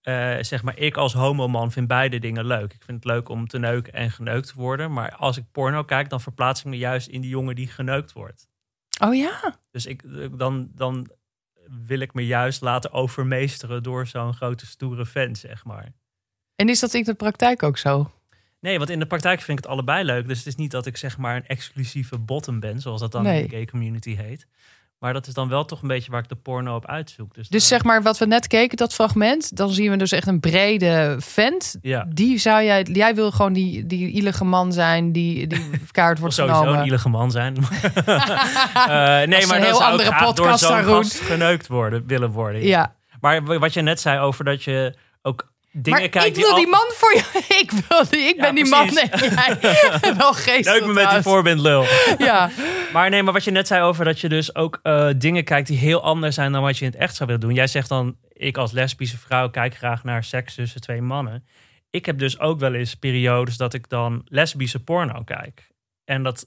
eh, 0.03 0.37
zeg 0.41 0.63
maar, 0.63 0.77
ik 0.77 0.97
als 0.97 1.13
homoman 1.13 1.71
vind 1.71 1.87
beide 1.87 2.19
dingen 2.19 2.45
leuk. 2.45 2.73
Ik 2.73 2.83
vind 2.83 3.03
het 3.03 3.13
leuk 3.13 3.29
om 3.29 3.47
te 3.47 3.59
neuken 3.59 3.93
en 3.93 4.11
geneukt 4.11 4.47
te 4.47 4.53
worden. 4.55 4.93
Maar 4.93 5.15
als 5.15 5.37
ik 5.37 5.43
porno 5.51 5.83
kijk, 5.83 6.09
dan 6.09 6.21
verplaats 6.21 6.59
ik 6.59 6.65
me 6.65 6.77
juist 6.77 7.07
in 7.07 7.21
die 7.21 7.29
jongen 7.29 7.55
die 7.55 7.67
geneukt 7.67 8.13
wordt. 8.13 8.47
Oh 9.03 9.15
ja? 9.15 9.55
Dus 9.71 9.85
ik, 9.85 10.03
dan, 10.37 10.71
dan 10.75 11.09
wil 11.85 11.99
ik 11.99 12.13
me 12.13 12.25
juist 12.25 12.61
laten 12.61 12.91
overmeesteren 12.91 13.83
door 13.83 14.07
zo'n 14.07 14.33
grote 14.33 14.65
stoere 14.65 15.05
fan, 15.05 15.35
zeg 15.35 15.65
maar. 15.65 15.93
En 16.55 16.69
is 16.69 16.79
dat 16.79 16.93
in 16.93 17.03
de 17.03 17.13
praktijk 17.13 17.63
ook 17.63 17.77
zo? 17.77 18.11
Nee, 18.59 18.77
want 18.77 18.89
in 18.89 18.99
de 18.99 19.05
praktijk 19.05 19.41
vind 19.41 19.57
ik 19.57 19.63
het 19.63 19.73
allebei 19.73 20.03
leuk. 20.03 20.27
Dus 20.27 20.37
het 20.37 20.47
is 20.47 20.55
niet 20.55 20.71
dat 20.71 20.85
ik 20.85 20.97
zeg 20.97 21.17
maar 21.17 21.35
een 21.35 21.47
exclusieve 21.47 22.17
bottom 22.17 22.59
ben, 22.59 22.79
zoals 22.79 22.99
dat 23.01 23.11
dan 23.11 23.23
Nee. 23.23 23.41
in 23.43 23.47
de 23.49 23.55
gay 23.55 23.65
community 23.65 24.15
heet. 24.15 24.47
Maar 25.03 25.13
dat 25.13 25.27
is 25.27 25.33
dan 25.33 25.49
wel 25.49 25.65
toch 25.65 25.81
een 25.81 25.87
beetje 25.87 26.11
waar 26.11 26.21
ik 26.21 26.29
de 26.29 26.35
porno 26.35 26.75
op 26.75 26.87
uitzoek. 26.87 27.33
Dus, 27.33 27.49
Dus 27.49 27.61
daar- 27.69 27.79
zeg 27.79 27.83
maar 27.83 28.01
wat 28.01 28.17
we 28.17 28.25
net 28.25 28.47
keken, 28.47 28.77
dat 28.77 28.93
fragment, 28.93 29.57
dan 29.57 29.69
zien 29.69 29.91
we 29.91 29.97
dus 29.97 30.11
echt 30.11 30.27
een 30.27 30.39
brede 30.39 31.15
vent. 31.19 31.75
Ja, 31.81 32.05
Die 32.09 32.37
zou 32.37 32.63
jij, 32.63 32.83
jij 32.83 33.15
wil 33.15 33.31
gewoon 33.31 33.53
die, 33.53 33.85
die 33.85 34.07
ielige 34.09 34.43
man 34.43 34.73
zijn 34.73 35.11
die, 35.11 35.47
die 35.47 35.69
kaart 35.91 36.19
wordt 36.19 36.35
sowieso 36.35 36.59
genomen. 36.59 36.79
een 36.79 36.85
ielige 36.85 37.09
man 37.09 37.31
zijn. 37.31 37.55
Eh, 37.63 39.27
nee, 39.27 39.41
een 39.41 39.47
maar 39.47 39.57
dan 39.59 39.61
heel 39.67 39.83
andere 39.83 40.15
podcast, 40.15 40.67
door 40.67 40.83
zo'n 40.83 41.05
geneukt 41.27 41.67
worden, 41.67 42.03
willen 42.07 42.31
worden. 42.31 42.61
Ja, 42.65 42.95
Maar 43.19 43.59
wat 43.59 43.73
je 43.73 43.81
net 43.81 43.99
zei 43.99 44.19
over 44.19 44.45
dat 44.45 44.63
je 44.63 44.93
ook 45.21 45.51
dingen 45.73 45.99
maar 45.99 46.09
kijkt 46.09 46.37
ik 46.37 46.43
wil 46.43 46.51
al- 46.51 46.57
die 46.57 46.67
man 46.67 46.91
voor 46.93 47.13
je. 47.13 47.23
Ik 47.63 47.71
wil 47.71 48.03
die, 48.09 48.19
ik 48.19 48.35
Ja, 48.35 48.41
ben 48.41 48.55
die 48.55 48.65
man 48.69 48.89
jij. 48.93 50.15
Wel 50.17 50.33
geestig. 50.33 50.73
Leuk 50.73 50.85
me 50.85 50.93
met 50.93 51.09
die 51.09 51.21
voorbeeld 51.21 51.59
lul. 51.59 51.85
Ja, 52.17 52.49
Maar 52.93 53.09
nee, 53.09 53.23
maar 53.23 53.33
wat 53.33 53.43
je 53.43 53.51
net 53.51 53.67
zei 53.67 53.81
over 53.81 54.05
dat 54.05 54.19
je 54.19 54.29
dus 54.29 54.55
ook 54.55 54.79
eh, 54.83 55.09
dingen 55.17 55.43
kijkt 55.43 55.67
die 55.67 55.77
heel 55.77 56.03
anders 56.03 56.35
zijn 56.35 56.51
dan 56.51 56.61
wat 56.61 56.77
je 56.77 56.85
in 56.85 56.91
het 56.91 56.99
echt 56.99 57.15
zou 57.15 57.25
willen 57.29 57.41
doen. 57.45 57.53
Jij 57.53 57.67
zegt 57.67 57.89
dan, 57.89 58.17
ik 58.33 58.57
als 58.57 58.71
lesbische 58.71 59.17
vrouw 59.17 59.49
kijk 59.49 59.75
graag 59.75 60.03
naar 60.03 60.23
seks 60.23 60.55
tussen 60.55 60.81
twee 60.81 61.01
mannen. 61.01 61.45
Ik 61.89 62.05
heb 62.05 62.17
dus 62.19 62.39
ook 62.39 62.59
wel 62.59 62.73
eens 62.73 62.95
periodes 62.95 63.57
dat 63.57 63.73
ik 63.73 63.89
dan 63.89 64.21
lesbische 64.25 64.79
porno 64.83 65.23
kijk. 65.23 65.67
En 66.05 66.23
dat 66.23 66.45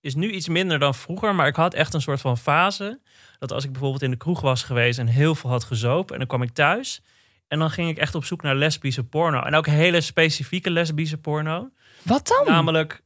is 0.00 0.14
nu 0.14 0.30
iets 0.30 0.48
minder 0.48 0.78
dan 0.78 0.94
vroeger, 0.94 1.34
maar 1.34 1.46
ik 1.46 1.56
had 1.56 1.74
echt 1.74 1.94
een 1.94 2.00
soort 2.00 2.20
van 2.20 2.38
fase. 2.38 3.00
Dat 3.38 3.52
als 3.52 3.64
ik 3.64 3.70
bijvoorbeeld 3.72 4.02
in 4.02 4.10
de 4.10 4.16
kroeg 4.16 4.40
was 4.40 4.62
geweest 4.62 4.98
en 4.98 5.06
heel 5.06 5.34
veel 5.34 5.50
had 5.50 5.64
gezopen 5.64 6.12
en 6.12 6.18
dan 6.18 6.28
kwam 6.28 6.42
ik 6.42 6.52
thuis. 6.52 7.02
En 7.48 7.58
dan 7.58 7.70
ging 7.70 7.88
ik 7.88 7.96
echt 7.96 8.14
op 8.14 8.24
zoek 8.24 8.42
naar 8.42 8.54
lesbische 8.54 9.04
porno. 9.04 9.40
En 9.40 9.54
ook 9.54 9.66
hele 9.66 10.00
specifieke 10.00 10.70
lesbische 10.70 11.18
porno. 11.18 11.70
wat 12.02 12.26
dan? 12.26 12.52
Namelijk 12.54 13.02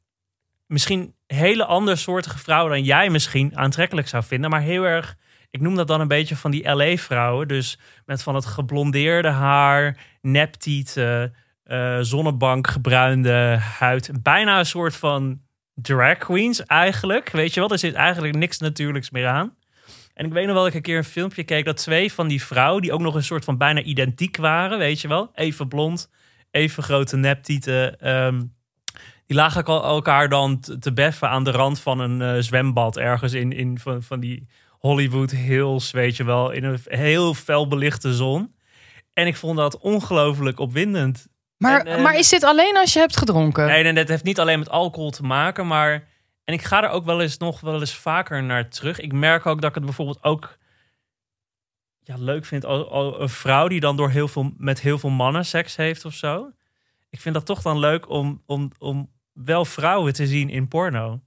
misschien 0.66 1.14
hele 1.26 1.64
andersoortige 1.64 2.38
vrouwen 2.38 2.72
dan 2.72 2.82
jij 2.82 3.10
misschien 3.10 3.56
aantrekkelijk 3.56 4.08
zou 4.08 4.24
vinden. 4.24 4.50
Maar 4.50 4.60
heel 4.60 4.84
erg, 4.84 5.16
ik 5.50 5.60
noem 5.60 5.76
dat 5.76 5.86
dan 5.86 6.00
een 6.00 6.08
beetje 6.08 6.36
van 6.36 6.50
die 6.50 6.74
LA-vrouwen. 6.74 7.48
Dus 7.48 7.78
met 8.06 8.22
van 8.22 8.34
het 8.34 8.46
geblondeerde 8.46 9.28
haar, 9.28 9.96
neptieten, 10.20 11.34
eh 11.64 11.98
zonnebank 12.00 12.66
gebruinde 12.66 13.58
huid. 13.78 14.10
Bijna 14.22 14.58
een 14.58 14.66
soort 14.66 14.96
van 14.96 15.40
drag 15.74 16.18
queens 16.18 16.64
eigenlijk. 16.66 17.30
Weet 17.30 17.54
je 17.54 17.60
wel, 17.60 17.70
er 17.70 17.78
zit 17.78 17.94
eigenlijk 17.94 18.34
niks 18.34 18.58
natuurlijks 18.58 19.10
meer 19.10 19.26
aan. 19.26 19.56
En 20.18 20.26
ik 20.26 20.32
weet 20.32 20.44
nog 20.46 20.54
wel 20.54 20.62
dat 20.62 20.70
ik 20.70 20.76
een 20.76 20.82
keer 20.82 20.96
een 20.96 21.04
filmpje 21.04 21.44
keek 21.44 21.64
dat 21.64 21.76
twee 21.76 22.12
van 22.12 22.28
die 22.28 22.42
vrouwen, 22.42 22.82
die 22.82 22.92
ook 22.92 23.00
nog 23.00 23.14
een 23.14 23.24
soort 23.24 23.44
van 23.44 23.56
bijna 23.56 23.82
identiek 23.82 24.36
waren, 24.36 24.78
weet 24.78 25.00
je 25.00 25.08
wel, 25.08 25.30
even 25.34 25.68
blond, 25.68 26.10
even 26.50 26.82
grote 26.82 27.16
neptieten, 27.16 28.00
ehm, 28.00 28.42
die 29.26 29.36
lagen 29.36 29.64
elkaar 29.64 30.28
dan 30.28 30.60
te 30.80 30.92
beffen 30.92 31.28
aan 31.28 31.44
de 31.44 31.50
rand 31.50 31.80
van 31.80 32.00
een 32.00 32.22
eh, 32.22 32.42
zwembad 32.42 32.96
ergens 32.96 33.32
in, 33.32 33.52
in 33.52 33.78
van, 33.78 34.02
van 34.02 34.20
die 34.20 34.48
Hollywood 34.78 35.30
Hills, 35.30 35.90
weet 35.90 36.16
je 36.16 36.24
wel, 36.24 36.50
in 36.50 36.64
een 36.64 36.78
heel 36.84 37.34
fel 37.34 37.68
belichte 37.68 38.14
zon. 38.14 38.54
En 39.12 39.26
ik 39.26 39.36
vond 39.36 39.56
dat 39.56 39.78
ongelooflijk 39.78 40.58
opwindend. 40.58 41.26
Maar, 41.56 41.80
en, 41.80 41.96
eh, 41.96 42.02
maar 42.02 42.18
is 42.18 42.28
dit 42.28 42.44
alleen 42.44 42.76
als 42.76 42.92
je 42.92 42.98
hebt 42.98 43.16
gedronken? 43.16 43.66
Nee, 43.66 43.82
nee, 43.82 43.92
dat 43.92 44.08
heeft 44.08 44.24
niet 44.24 44.40
alleen 44.40 44.58
met 44.58 44.70
alcohol 44.70 45.10
te 45.10 45.22
maken, 45.22 45.66
maar... 45.66 46.07
En 46.48 46.54
ik 46.54 46.62
ga 46.62 46.82
er 46.82 46.90
ook 46.90 47.04
wel 47.04 47.20
eens 47.20 47.36
nog 47.36 47.60
wel 47.60 47.80
eens 47.80 47.94
vaker 47.94 48.42
naar 48.42 48.68
terug. 48.68 49.00
Ik 49.00 49.12
merk 49.12 49.46
ook 49.46 49.60
dat 49.60 49.68
ik 49.68 49.74
het 49.74 49.84
bijvoorbeeld 49.84 50.24
ook 50.24 50.58
ja, 52.00 52.14
leuk 52.18 52.44
vind 52.44 52.64
als, 52.64 53.18
een 53.18 53.28
vrouw 53.28 53.68
die 53.68 53.80
dan 53.80 53.96
door 53.96 54.10
heel 54.10 54.28
veel, 54.28 54.52
met 54.56 54.80
heel 54.80 54.98
veel 54.98 55.10
mannen 55.10 55.44
seks 55.44 55.76
heeft 55.76 56.04
of 56.04 56.14
zo. 56.14 56.50
Ik 57.10 57.20
vind 57.20 57.34
dat 57.34 57.46
toch 57.46 57.62
dan 57.62 57.78
leuk 57.78 58.08
om, 58.08 58.42
om, 58.46 58.70
om 58.78 59.10
wel 59.32 59.64
vrouwen 59.64 60.12
te 60.12 60.26
zien 60.26 60.50
in 60.50 60.68
porno. 60.68 61.20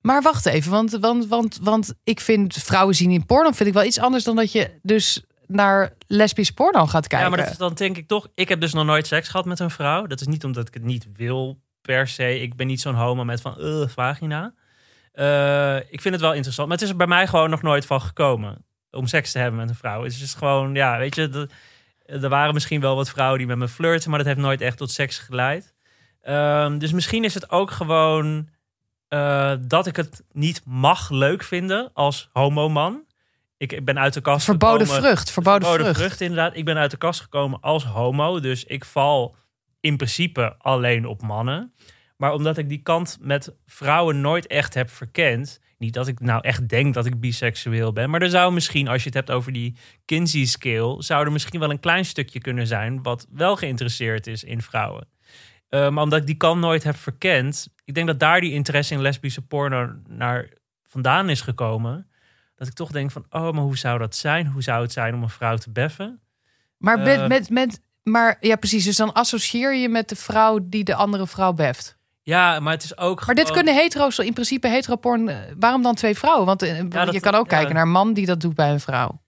Maar 0.00 0.22
wacht 0.22 0.46
even, 0.46 0.70
want, 0.70 0.90
want, 0.90 1.26
want, 1.26 1.58
want 1.62 1.94
ik 2.04 2.20
vind 2.20 2.54
vrouwen 2.54 2.94
zien 2.94 3.10
in 3.10 3.26
porno 3.26 3.50
vind 3.50 3.68
ik 3.68 3.74
wel 3.74 3.84
iets 3.84 3.98
anders 3.98 4.24
dan 4.24 4.36
dat 4.36 4.52
je 4.52 4.78
dus 4.82 5.22
naar 5.46 5.92
lesbische 6.06 6.54
porno 6.54 6.86
gaat 6.86 7.06
kijken. 7.06 7.28
Ja, 7.28 7.34
maar 7.34 7.44
dat 7.44 7.52
is 7.52 7.58
dan 7.58 7.74
denk 7.74 7.96
ik 7.96 8.08
toch... 8.08 8.28
Ik 8.34 8.48
heb 8.48 8.60
dus 8.60 8.72
nog 8.72 8.84
nooit 8.84 9.06
seks 9.06 9.28
gehad 9.28 9.46
met 9.46 9.60
een 9.60 9.70
vrouw. 9.70 10.06
Dat 10.06 10.20
is 10.20 10.26
niet 10.26 10.44
omdat 10.44 10.68
ik 10.68 10.74
het 10.74 10.84
niet 10.84 11.06
wil 11.12 11.62
per 11.80 12.08
se. 12.08 12.40
Ik 12.40 12.56
ben 12.56 12.66
niet 12.66 12.80
zo'n 12.80 12.94
homo 12.94 13.24
met 13.24 13.40
van, 13.40 13.54
uh, 13.58 13.88
vagina. 13.88 14.54
Eh, 15.14 15.76
ik 15.76 16.00
vind 16.00 16.14
het 16.14 16.20
wel 16.20 16.32
interessant. 16.32 16.68
Maar 16.68 16.76
het 16.76 16.86
is 16.86 16.92
er 16.92 16.98
bij 16.98 17.06
mij 17.06 17.26
gewoon 17.26 17.50
nog 17.50 17.62
nooit 17.62 17.86
van 17.86 18.00
gekomen. 18.00 18.64
Om 18.90 19.06
seks 19.06 19.32
te 19.32 19.38
hebben 19.38 19.60
met 19.60 19.68
een 19.68 19.74
vrouw. 19.74 20.02
Het 20.02 20.12
is 20.12 20.18
dus 20.18 20.34
gewoon, 20.34 20.74
ja, 20.74 20.98
weet 20.98 21.14
je... 21.14 21.28
de- 21.28 21.48
er 22.06 22.28
waren 22.28 22.54
misschien 22.54 22.80
wel 22.80 22.96
wat 22.96 23.10
vrouwen 23.10 23.38
die 23.38 23.46
met 23.46 23.56
me 23.58 23.68
flirten. 23.68 24.08
Maar 24.10 24.18
dat 24.18 24.28
heeft 24.28 24.38
nooit 24.40 24.60
echt 24.60 24.76
tot 24.76 24.90
seks 24.90 25.18
geleid. 25.18 25.74
Ehm, 26.20 26.78
dus 26.78 26.92
misschien 26.92 27.24
is 27.24 27.34
het 27.34 27.50
ook 27.50 27.70
gewoon... 27.70 28.48
eh, 29.08 29.52
dat 29.60 29.86
ik 29.86 29.96
het 29.96 30.22
niet 30.32 30.62
mag 30.64 31.10
leuk 31.10 31.42
vinden 31.42 31.90
als 31.92 32.28
homoman. 32.32 33.02
Ik, 33.56 33.72
ik 33.72 33.84
ben 33.84 33.98
uit 33.98 34.12
de 34.14 34.20
kast 34.20 34.44
verboden 34.44 34.86
gekomen- 34.86 35.08
vrucht, 35.08 35.30
verboden, 35.30 35.60
verboden 35.62 35.86
vrucht. 35.94 36.00
vrucht. 36.00 36.20
inderdaad. 36.20 36.56
Ik 36.56 36.64
ben 36.64 36.76
uit 36.78 36.90
de 36.90 36.96
kast 36.96 37.20
gekomen 37.20 37.60
als 37.60 37.84
homo. 37.84 38.40
Dus 38.40 38.64
ik 38.64 38.84
val 38.84 39.36
in 39.80 39.96
principe 39.96 40.54
alleen 40.58 41.06
op 41.06 41.22
mannen. 41.22 41.74
Maar 42.16 42.32
omdat 42.32 42.58
ik 42.58 42.68
die 42.68 42.82
kant 42.82 43.18
met 43.20 43.54
vrouwen 43.66 44.20
nooit 44.20 44.46
echt 44.46 44.74
heb 44.74 44.90
verkend. 44.90 45.60
Niet 45.78 45.94
dat 45.94 46.08
ik 46.08 46.20
nou 46.20 46.40
echt 46.40 46.68
denk 46.68 46.94
dat 46.94 47.06
ik 47.06 47.20
biseksueel 47.20 47.92
ben. 47.92 48.10
Maar 48.10 48.22
er 48.22 48.30
zou 48.30 48.52
misschien, 48.52 48.88
als 48.88 49.00
je 49.00 49.08
het 49.08 49.14
hebt 49.14 49.30
over 49.30 49.52
die 49.52 49.76
Kinsey 50.04 50.44
scale. 50.44 51.02
zou 51.02 51.24
er 51.24 51.32
misschien 51.32 51.60
wel 51.60 51.70
een 51.70 51.80
klein 51.80 52.04
stukje 52.04 52.40
kunnen 52.40 52.66
zijn. 52.66 53.02
wat 53.02 53.26
wel 53.30 53.56
geïnteresseerd 53.56 54.26
is 54.26 54.44
in 54.44 54.62
vrouwen. 54.62 55.08
Eh, 55.68 55.88
maar 55.90 56.02
omdat 56.02 56.20
ik 56.20 56.26
die 56.26 56.36
kant 56.36 56.60
nooit 56.60 56.82
heb 56.82 56.96
verkend. 56.96 57.68
Ik 57.84 57.94
denk 57.94 58.06
dat 58.06 58.20
daar 58.20 58.40
die 58.40 58.52
interesse 58.52 58.94
in 58.94 59.00
lesbische 59.00 59.42
porno 59.42 59.92
naar 60.08 60.48
vandaan 60.82 61.30
is 61.30 61.40
gekomen. 61.40 62.08
Dat 62.54 62.68
ik 62.68 62.74
toch 62.74 62.90
denk 62.90 63.10
van, 63.10 63.26
oh, 63.30 63.50
maar 63.50 63.62
hoe 63.62 63.78
zou 63.78 63.98
dat 63.98 64.16
zijn? 64.16 64.46
Hoe 64.46 64.62
zou 64.62 64.82
het 64.82 64.92
zijn 64.92 65.14
om 65.14 65.22
een 65.22 65.28
vrouw 65.28 65.56
te 65.56 65.70
beffen? 65.70 66.20
Maar, 66.78 66.98
met, 66.98 67.18
Eh. 67.18 67.28
met, 67.28 67.50
met, 67.50 67.80
maar 68.02 68.36
ja, 68.40 68.56
precies. 68.56 68.84
Dus 68.84 68.96
dan 68.96 69.12
associeer 69.12 69.74
je 69.74 69.88
met 69.88 70.08
de 70.08 70.16
vrouw 70.16 70.58
die 70.62 70.84
de 70.84 70.94
andere 70.94 71.26
vrouw 71.26 71.52
beft. 71.52 71.96
Ja, 72.26 72.60
maar 72.60 72.72
het 72.72 72.84
is 72.84 72.98
ook 72.98 73.26
Maar 73.26 73.34
dit 73.34 73.50
kunnen 73.50 73.74
hetero's, 73.74 74.18
in 74.18 74.32
principe 74.32 74.68
heteroporn. 74.68 75.28
eh, 75.28 75.36
Waarom 75.58 75.82
dan 75.82 75.94
twee 75.94 76.14
vrouwen? 76.18 76.46
Want 76.46 76.62
eh, 76.62 76.80
dat- 76.88 77.12
je 77.12 77.20
kan 77.20 77.34
ook 77.34 77.50
ja. 77.50 77.56
kijken 77.56 77.74
naar 77.74 77.82
een 77.84 77.90
man 77.90 78.12
die 78.12 78.26
dat 78.26 78.40
doet 78.40 78.54
bij 78.54 78.70
een 78.70 78.80
vrouw. 78.80 79.22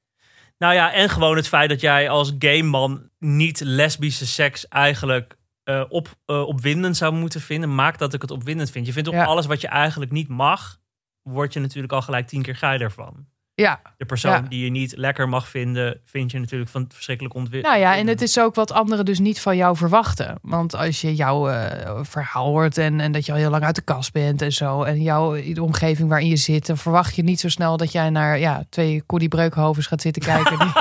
Nou 0.58 0.74
ja, 0.74 0.92
en 0.92 1.08
gewoon 1.08 1.36
het 1.36 1.48
feit 1.48 1.68
dat 1.68 1.80
jij 1.80 2.10
als 2.10 2.32
gay 2.38 2.62
man 2.62 3.10
niet 3.18 3.60
lesbische 3.60 4.26
seks 4.26 4.68
eigenlijk 4.68 5.36
eh, 5.64 5.84
op, 5.88 6.08
opwindend 6.26 6.96
zou 6.96 7.12
moeten 7.14 7.40
vinden, 7.40 7.74
maakt 7.74 7.98
dat 7.98 8.14
ik 8.14 8.22
het 8.22 8.30
opwindend 8.30 8.70
vind. 8.70 8.86
Je 8.86 8.92
vindt 8.92 9.08
toch 9.08 9.18
Ja. 9.18 9.24
alles 9.24 9.46
wat 9.46 9.60
je 9.60 9.68
eigenlijk 9.68 10.10
niet 10.10 10.28
mag, 10.28 10.76
word 11.22 11.52
je 11.52 11.60
natuurlijk 11.60 11.92
al 11.92 12.02
gelijk 12.02 12.26
tien 12.26 12.42
keer 12.42 12.56
geiler 12.56 12.90
van. 12.92 13.26
Ja, 13.62 13.80
De 13.96 14.04
persoon 14.04 14.30
Ja. 14.32 14.40
die 14.40 14.64
je 14.64 14.70
niet 14.70 14.96
lekker 14.96 15.28
mag 15.28 15.48
vinden, 15.48 16.00
vind 16.04 16.30
je 16.30 16.38
natuurlijk 16.38 16.70
van 16.70 16.86
verschrikkelijk 16.92 17.34
ontwikkeld. 17.34 17.74
nou 17.74 17.84
ja, 17.86 17.96
en 17.96 18.06
het 18.06 18.22
is 18.22 18.38
ook 18.38 18.54
wat 18.54 18.72
anderen 18.72 19.04
dus 19.04 19.18
niet 19.18 19.40
van 19.40 19.56
jou 19.56 19.76
verwachten. 19.76 20.38
Want 20.42 20.74
als 20.74 21.00
je 21.00 21.14
jouw 21.14 21.48
eh, 21.48 21.98
verhaal 22.02 22.46
hoort 22.46 22.78
en, 22.78 23.00
en 23.00 23.12
dat 23.12 23.26
je 23.26 23.32
al 23.32 23.38
heel 23.38 23.50
lang 23.50 23.64
uit 23.64 23.74
de 23.74 23.82
kast 23.82 24.12
bent 24.12 24.42
en 24.42 24.52
zo. 24.52 24.82
En 24.82 25.02
jouw 25.02 25.42
de 25.52 25.62
omgeving 25.62 26.08
waarin 26.08 26.28
je 26.28 26.36
zit, 26.36 26.66
dan 26.66 26.76
verwacht 26.78 27.16
je 27.16 27.22
niet 27.22 27.40
zo 27.40 27.48
snel 27.48 27.76
dat 27.76 27.92
jij 27.92 28.10
naar 28.10 28.38
ja, 28.38 28.64
twee 28.70 29.02
Corrie 29.06 29.28
Breukhovens 29.28 29.86
gaat 29.86 30.00
zitten 30.00 30.22
kijken. 30.22 30.58
Die, 30.58 30.72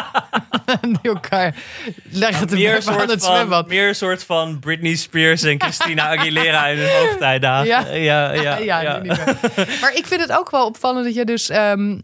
die 1.01 1.11
elkaar 1.11 1.55
leggen 2.09 2.47
te 2.47 2.55
meer 2.55 2.81
soort, 2.81 3.11
het 3.11 3.23
van, 3.25 3.35
zwembad. 3.35 3.67
meer 3.67 3.87
een 3.87 3.95
soort 3.95 4.23
van 4.23 4.59
Britney 4.59 4.95
Spears 4.95 5.43
en 5.43 5.61
Christina 5.61 6.07
Aguilera 6.17 6.67
in 6.67 6.77
hun 6.77 6.89
hoogtijdagen. 6.99 7.67
Ja. 7.67 7.79
ja, 7.91 8.31
ja, 8.33 8.57
ja. 8.81 9.01
Maar 9.81 9.93
ik 9.95 10.05
vind 10.05 10.21
het 10.21 10.31
ook 10.31 10.51
wel 10.51 10.65
opvallend 10.65 11.05
dat 11.05 11.15
je 11.15 11.25
dus 11.25 11.49
ehm, 11.49 11.97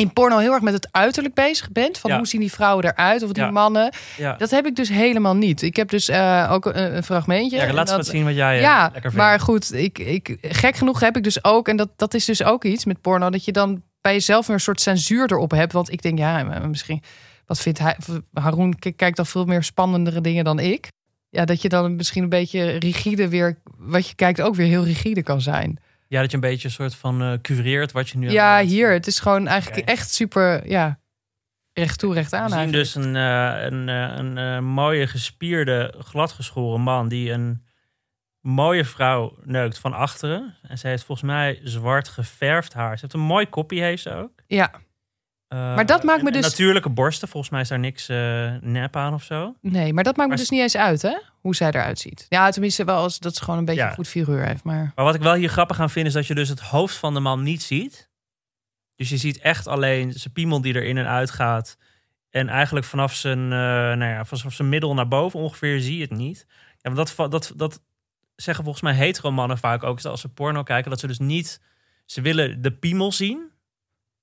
in 0.00 0.12
porno 0.12 0.38
heel 0.38 0.52
erg 0.52 0.62
met 0.62 0.72
het 0.74 0.88
uiterlijk 0.90 1.34
bezig 1.34 1.70
bent. 1.72 1.98
Van 1.98 2.10
Ja. 2.10 2.16
hoe 2.16 2.26
zien 2.26 2.40
die 2.40 2.52
vrouwen 2.52 2.84
eruit 2.84 3.22
of 3.22 3.32
die 3.32 3.42
Ja. 3.44 3.50
mannen. 3.50 3.92
ja. 4.16 4.34
Dat 4.36 4.50
heb 4.50 4.66
ik 4.66 4.76
dus 4.76 4.88
helemaal 4.88 5.36
niet. 5.36 5.62
Ik 5.62 5.76
heb 5.76 5.88
dus 5.88 6.08
eh, 6.08 6.48
ook 6.52 6.64
een, 6.66 6.96
een 6.96 7.02
fragmentje. 7.02 7.56
Ja, 7.56 7.72
laat 7.72 7.96
eens 7.96 8.08
zien 8.08 8.24
wat 8.24 8.34
jij 8.34 8.54
eh, 8.56 8.60
ja, 8.62 8.82
lekker 8.82 9.00
vindt. 9.00 9.16
maar 9.16 9.40
goed, 9.40 9.74
ik, 9.74 9.98
ik, 9.98 10.36
gek 10.42 10.76
genoeg 10.76 11.00
heb 11.00 11.16
ik 11.16 11.22
dus 11.24 11.44
ook, 11.44 11.68
en 11.68 11.76
dat, 11.76 11.88
dat 11.96 12.14
is 12.14 12.24
dus 12.24 12.42
ook 12.42 12.64
iets 12.64 12.84
met 12.84 13.00
porno, 13.00 13.30
dat 13.30 13.44
je 13.44 13.52
dan 13.52 13.82
bij 14.00 14.12
jezelf 14.12 14.46
weer 14.46 14.56
een 14.56 14.62
soort 14.62 14.80
censuur 14.80 15.32
erop 15.32 15.50
hebt. 15.50 15.72
Want 15.72 15.92
ik 15.92 16.02
denk, 16.02 16.18
ja, 16.18 16.42
misschien, 16.66 17.02
wat 17.46 17.60
vindt 17.60 17.78
hij? 17.78 17.96
Haroon 18.32 18.78
kijkt 18.96 19.18
al 19.18 19.24
veel 19.24 19.44
meer 19.44 19.62
spannendere 19.62 20.20
dingen 20.20 20.44
dan 20.44 20.58
ik. 20.58 20.88
Ja, 21.28 21.44
dat 21.44 21.62
je 21.62 21.68
dan 21.68 21.96
misschien 21.96 22.22
een 22.22 22.28
beetje 22.28 22.70
rigide 22.70 23.28
weer, 23.28 23.58
wat 23.78 24.08
je 24.08 24.14
kijkt 24.14 24.40
ook 24.40 24.54
weer 24.54 24.66
heel 24.66 24.84
rigide 24.84 25.22
kan 25.22 25.40
zijn. 25.40 25.78
Ja, 26.10 26.20
dat 26.20 26.30
je 26.30 26.36
een 26.36 26.42
beetje 26.42 26.68
een 26.68 26.74
soort 26.74 26.94
van 26.94 27.22
eh, 27.22 27.32
cureert 27.42 27.92
wat 27.92 28.08
je 28.08 28.18
nu 28.18 28.30
Ja, 28.30 28.60
hier, 28.60 28.92
het 28.92 29.06
is 29.06 29.18
gewoon 29.18 29.46
eigenlijk 29.46 29.88
echt 29.88 30.10
super, 30.10 30.68
ja, 30.68 31.00
recht 31.72 31.98
toe, 31.98 32.14
recht 32.14 32.32
aan. 32.32 32.44
We 32.44 32.48
zien 32.48 32.58
eigenlijk. 32.58 32.84
dus 32.84 32.94
een, 32.94 33.16
eh, 33.16 33.62
een, 33.62 33.88
eh, 33.88 34.54
een, 34.56 34.64
mooie, 34.64 35.06
gespierde, 35.06 35.94
gladgeschoren 35.98 36.80
man 36.80 37.08
die 37.08 37.32
een 37.32 37.64
mooie 38.40 38.84
vrouw 38.84 39.36
neukt 39.42 39.78
van 39.78 39.92
achteren. 39.92 40.56
En 40.62 40.78
zij 40.78 40.90
heeft 40.90 41.04
volgens 41.04 41.26
mij 41.26 41.60
zwart 41.64 42.08
geverfd 42.08 42.72
haar. 42.72 42.94
Ze 42.94 43.00
heeft 43.00 43.14
een 43.14 43.20
mooi 43.20 43.46
koppie, 43.48 43.82
heeft 43.82 44.02
ze 44.02 44.14
ook. 44.14 44.32
Ja, 44.46 44.70
Maar 45.54 45.86
dat 45.86 46.02
maakt 46.02 46.22
me 46.22 46.32
dus- 46.32 46.42
natuurlijke 46.42 46.88
borsten. 46.88 47.28
Volgens 47.28 47.52
mij 47.52 47.60
is 47.60 47.68
daar 47.68 47.78
niks 47.78 48.08
eh, 48.08 48.52
nep 48.60 48.96
aan 48.96 49.14
of 49.14 49.22
zo. 49.22 49.54
nee, 49.60 49.92
maar 49.92 50.04
dat 50.04 50.16
maakt 50.16 50.28
me 50.28 50.34
Maar 50.34 50.36
dus 50.44 50.50
niet 50.50 50.60
eens 50.60 50.76
uit, 50.76 51.02
hè? 51.02 51.18
Hoe 51.40 51.54
zij 51.54 51.68
eruit 51.68 51.98
ziet. 51.98 52.26
Ja, 52.28 52.50
tenminste 52.50 52.84
wel 52.84 52.96
als 52.96 53.18
dat 53.18 53.36
ze 53.36 53.42
gewoon 53.44 53.58
een 53.58 53.64
beetje 53.64 53.80
Ja. 53.82 53.88
een 53.88 53.94
goed 53.94 54.08
figuur 54.08 54.46
heeft. 54.46 54.64
Maar 54.64 54.92
Maar 54.94 55.04
wat 55.04 55.14
ik 55.14 55.22
wel 55.22 55.34
hier 55.34 55.48
grappig 55.48 55.80
aan 55.80 55.90
vind, 55.90 56.06
is 56.06 56.12
dat 56.12 56.26
je 56.26 56.34
dus 56.34 56.48
het 56.48 56.60
hoofd 56.60 56.96
van 56.96 57.14
de 57.14 57.20
man 57.20 57.42
niet 57.42 57.62
ziet. 57.62 58.08
Dus 58.96 59.08
je 59.08 59.16
ziet 59.16 59.38
echt 59.38 59.66
alleen 59.66 60.12
zijn 60.12 60.32
piemel 60.32 60.60
die 60.60 60.74
er 60.74 60.84
in 60.84 60.98
en 60.98 61.06
uit 61.06 61.30
gaat. 61.30 61.76
En 62.30 62.48
eigenlijk 62.48 62.86
vanaf 62.86 63.14
zijn, 63.14 63.38
uh, 63.38 63.48
nou 63.50 64.04
ja, 64.04 64.24
vanaf 64.24 64.52
zijn 64.54 64.68
middel 64.68 64.94
naar 64.94 65.08
boven 65.08 65.40
ongeveer 65.40 65.80
zie 65.80 65.96
je 65.96 66.02
het 66.02 66.10
niet. 66.16 66.46
Ja, 66.78 66.92
want 66.92 67.16
dat, 67.16 67.30
dat, 67.30 67.52
dat 67.56 67.80
zeggen 68.36 68.64
volgens 68.64 68.84
mij 68.84 68.94
hetero 68.94 69.30
mannen 69.30 69.58
vaak 69.58 69.82
ook. 69.82 70.04
Als 70.04 70.20
ze 70.20 70.28
porno 70.28 70.62
kijken, 70.62 70.90
dat 70.90 71.00
ze 71.00 71.06
dus 71.06 71.18
niet... 71.18 71.60
Ze 72.06 72.20
willen 72.20 72.62
de 72.62 72.72
piemel 72.72 73.12
zien. 73.12 73.49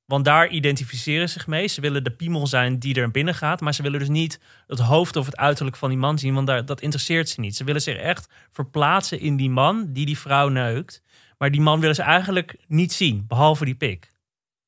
Want 0.08 0.26
daar 0.26 0.48
identificeren 0.48 1.28
ze 1.28 1.34
zich 1.34 1.48
mee. 1.48 1.67
Ze 1.67 1.82
willen 1.82 2.04
de 2.04 2.12
piemel 2.12 2.48
zijn 2.48 2.80
die 2.80 2.96
er 2.96 3.12
binnen 3.12 3.36
gaat. 3.36 3.62
Maar 3.62 3.74
ze 3.74 3.82
willen 3.82 4.00
dus 4.00 4.08
niet 4.10 4.39
het 4.67 4.80
hoofd 4.80 5.15
of 5.15 5.26
het 5.26 5.38
uiterlijk 5.38 5.76
van 5.76 5.89
die 5.89 5.98
man 5.98 6.20
zien. 6.20 6.34
Want 6.34 6.48
daar, 6.48 6.65
dat 6.65 6.82
interesseert 6.82 7.30
ze 7.30 7.39
niet. 7.39 7.56
Ze 7.56 7.63
willen 7.63 7.82
zich 7.82 7.98
echt 7.98 8.30
verplaatsen 8.52 9.20
in 9.20 9.38
die 9.38 9.50
man 9.50 9.93
die 9.93 10.06
die 10.06 10.17
vrouw 10.17 10.48
neukt. 10.48 11.02
Maar 11.38 11.52
die 11.52 11.62
man 11.62 11.80
willen 11.80 11.96
ze 11.96 12.02
eigenlijk 12.02 12.56
niet 12.67 12.93
zien. 12.93 13.26
Behalve 13.28 13.65
die 13.65 13.76
pik. 13.76 14.12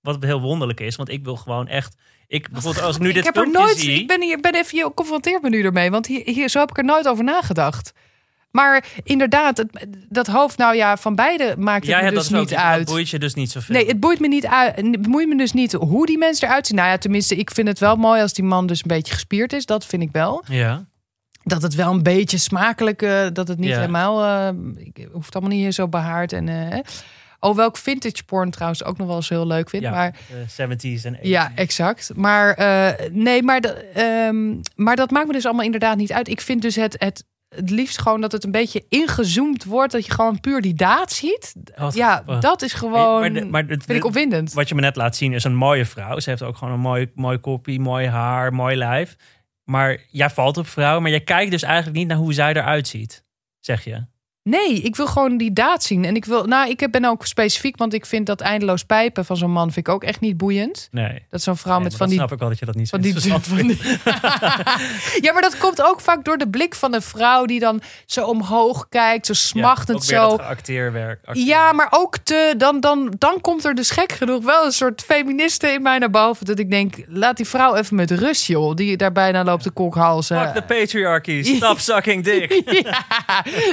Wat 0.01 0.23
heel 0.23 0.41
wonderlijk 0.41 0.79
is. 0.79 0.95
Want 0.95 1.09
ik 1.09 1.23
wil 1.23 1.35
gewoon 1.35 1.67
echt... 1.67 1.95
Ik, 2.27 2.49
bijvoorbeeld 2.49 2.85
als 2.85 2.95
ik 2.95 3.01
nu 3.01 3.07
dit 3.07 3.17
ik 3.17 3.23
heb 3.23 3.35
er 3.35 3.51
nooit, 3.51 3.77
zie... 3.77 3.99
Ik 3.99 4.07
ben, 4.07 4.21
hier, 4.21 4.39
ben 4.39 4.55
even, 4.55 4.77
je 4.77 4.91
confronteert 4.93 5.41
me 5.41 5.49
nu 5.49 5.63
ermee. 5.63 5.91
Want 5.91 6.07
hier, 6.07 6.21
hier, 6.25 6.49
zo 6.49 6.59
heb 6.59 6.69
ik 6.69 6.77
er 6.77 6.83
nooit 6.83 7.07
over 7.07 7.23
nagedacht. 7.23 7.93
Maar 8.51 8.85
inderdaad, 9.03 9.57
het, 9.57 9.69
dat 10.09 10.27
hoofd, 10.27 10.57
nou 10.57 10.75
ja, 10.75 10.97
van 10.97 11.15
beide 11.15 11.55
maakt 11.57 11.79
het 11.85 11.89
Ja, 11.91 11.97
me 11.99 12.03
ja, 12.03 12.09
dus 12.09 12.23
dat 12.27 12.33
ook 12.33 12.39
niet 12.39 12.49
niet 12.49 12.59
uit. 12.59 12.85
Dat 12.85 12.95
boeit 12.95 13.09
je 13.09 13.19
dus 13.19 13.33
niet 13.33 13.51
zoveel. 13.51 13.75
Nee, 13.75 13.87
het 13.87 13.99
boeit 13.99 14.19
me 14.19 14.27
niet 14.27 14.45
uit. 14.47 14.75
Het 14.75 15.01
boeit 15.11 15.27
me 15.27 15.37
dus 15.37 15.51
niet 15.51 15.71
hoe 15.73 16.05
die 16.05 16.17
mensen 16.17 16.47
eruit 16.47 16.67
zien. 16.67 16.75
Nou 16.77 16.89
ja, 16.89 16.97
tenminste, 16.97 17.35
ik 17.35 17.51
vind 17.51 17.67
het 17.67 17.79
wel 17.79 17.95
mooi 17.95 18.21
als 18.21 18.33
die 18.33 18.43
man 18.43 18.67
dus 18.67 18.79
een 18.81 18.87
beetje 18.87 19.13
gespierd 19.13 19.53
is. 19.53 19.65
Dat 19.65 19.85
vind 19.85 20.01
ik 20.03 20.09
wel. 20.11 20.43
Ja. 20.47 20.85
Dat 21.43 21.61
het 21.61 21.75
wel 21.75 21.91
een 21.91 22.03
beetje 22.03 22.37
smakelijk, 22.37 23.01
eh, 23.01 23.25
dat 23.33 23.47
het 23.47 23.57
niet 23.57 23.69
Ja. 23.69 23.75
helemaal, 23.79 24.47
ik 24.77 25.07
hoeft 25.11 25.35
allemaal 25.35 25.57
niet 25.57 25.73
zo 25.73 25.87
behaard 25.87 26.33
en. 26.33 26.49
eh 26.71 26.79
oh, 27.39 27.55
welk 27.55 27.77
vintage 27.77 28.23
porn 28.23 28.51
trouwens 28.51 28.83
ook 28.83 28.97
nog 28.97 29.07
wel 29.07 29.15
eens 29.15 29.29
heel 29.29 29.47
leuk 29.47 29.69
vind. 29.69 29.83
ja. 29.83 29.91
Maar 29.91 30.11
de 30.11 30.45
70s 30.49 31.05
en 31.05 31.15
80s. 31.15 31.19
ja, 31.21 31.51
exact. 31.55 32.11
Maar 32.15 32.57
nee, 33.11 33.43
maar, 33.43 33.61
dat- 33.61 33.75
ehm, 33.93 34.55
maar 34.75 34.95
dat 34.95 35.11
maakt 35.11 35.27
me 35.27 35.33
dus 35.33 35.45
allemaal 35.45 35.65
inderdaad 35.65 35.97
niet 35.97 36.11
uit. 36.11 36.27
Ik 36.27 36.41
vind 36.41 36.61
dus 36.61 36.75
het, 36.75 36.95
het, 36.99 37.23
het 37.49 37.69
liefst 37.69 38.01
gewoon 38.01 38.21
dat 38.21 38.31
het 38.31 38.43
een 38.43 38.51
beetje 38.51 38.85
ingezoomd 38.89 39.63
wordt. 39.63 39.91
Dat 39.91 40.05
je 40.05 40.11
gewoon 40.11 40.39
puur 40.39 40.61
die 40.61 40.73
daad 40.73 41.11
ziet. 41.11 41.55
Wat 41.77 41.93
ja, 41.93 42.23
dat 42.39 42.61
is 42.61 42.73
gewoon. 42.73 43.19
Maar 43.19 43.33
de- 43.33 43.45
maar 43.45 43.61
het- 43.67 43.83
vind 43.83 43.97
ik 43.97 44.05
opwindend. 44.05 44.53
Wat 44.53 44.69
je 44.69 44.75
me 44.75 44.81
net 44.81 44.95
laat 44.95 45.15
zien 45.15 45.33
is 45.33 45.43
een 45.43 45.55
mooie 45.55 45.85
vrouw. 45.85 46.19
Ze 46.19 46.29
heeft 46.29 46.43
ook 46.43 46.57
gewoon 46.57 46.73
een 46.73 46.79
mooi, 46.79 47.11
mooi 47.15 47.37
koppie, 47.37 47.79
mooi 47.79 48.07
haar, 48.07 48.53
mooi 48.53 48.75
lijf. 48.75 49.15
Maar 49.63 49.97
jij 50.09 50.29
valt 50.29 50.57
op 50.57 50.67
vrouw, 50.67 50.99
maar 50.99 51.11
je 51.11 51.19
kijkt 51.23 51.51
dus 51.51 51.63
eigenlijk 51.63 51.97
niet 51.97 52.07
naar 52.07 52.17
hoe 52.17 52.33
zij 52.33 52.49
eruit 52.53 52.87
ziet. 52.87 53.23
Zeg 53.59 53.83
je? 53.83 54.05
Nee, 54.43 54.73
ik 54.81 54.95
wil 54.95 55.07
gewoon 55.07 55.37
die 55.37 55.53
daad 55.53 55.83
zien. 55.83 56.05
En 56.05 56.15
ik 56.15 56.25
wil, 56.25 56.43
nou, 56.43 56.69
ik 56.69 56.87
ben 56.91 57.05
ook 57.05 57.25
specifiek, 57.25 57.77
want 57.77 57.93
ik 57.93 58.05
vind 58.05 58.25
dat 58.25 58.41
eindeloos 58.41 58.83
pijpen 58.83 59.25
van 59.25 59.37
zo'n 59.37 59.51
man 59.51 59.71
vind 59.71 59.87
ik 59.87 59.93
ook 59.93 60.03
echt 60.03 60.19
niet 60.19 60.37
boeiend. 60.37 60.87
Nee. 60.91 61.25
Dat 61.29 61.41
zo'n 61.41 61.57
vrouw 61.57 61.75
Nee, 61.75 61.83
met 61.83 61.95
van 61.95 62.07
die 62.07 62.17
snap 62.17 62.31
ik 62.31 62.39
wel 62.39 62.49
dat 62.49 62.59
je 62.59 62.65
dat 62.65 62.75
niet 62.75 62.89
Van 62.89 63.01
die, 63.01 63.13
van 63.19 63.67
ja, 65.25 65.33
maar 65.33 65.41
dat 65.41 65.57
komt 65.57 65.81
ook 65.81 66.01
vaak 66.01 66.23
door 66.25 66.37
de 66.37 66.49
blik 66.49 66.75
van 66.75 66.93
een 66.93 67.01
vrouw 67.01 67.45
die 67.45 67.59
dan 67.59 67.81
zo 68.05 68.25
omhoog 68.25 68.89
kijkt, 68.89 69.25
zo 69.25 69.33
smachtend 69.33 70.07
ja, 70.07 70.29
zo. 70.29 70.35
acteerwerk. 70.35 71.19
acteer- 71.25 71.45
Ja, 71.45 71.71
maar 71.71 71.87
ook 71.89 72.17
te, 72.17 72.53
dan, 72.57 72.79
dan, 72.79 73.13
dan 73.17 73.41
komt 73.41 73.65
er 73.65 73.75
dus 73.75 73.89
gek 73.89 74.11
genoeg 74.11 74.43
wel 74.43 74.65
een 74.65 74.71
soort 74.71 75.01
feministe 75.01 75.67
in 75.67 75.81
mij 75.81 75.97
naar 75.97 76.09
boven. 76.09 76.45
Dat 76.45 76.59
ik 76.59 76.69
denk, 76.71 76.95
laat 77.07 77.37
die 77.37 77.47
vrouw 77.47 77.75
even 77.75 77.95
met 77.95 78.11
rust, 78.11 78.45
joh. 78.45 78.75
Die 78.75 78.97
daar 78.97 79.11
bijna 79.11 79.43
loopt 79.43 79.63
de 79.63 79.71
kokhalzen. 79.71 80.41
Fuck 80.41 80.53
the 80.55 80.73
patriarchy. 80.73 81.43
Stop 81.43 81.79
sucking 81.89 82.23
dick. 82.23 82.61
ja, 82.83 83.05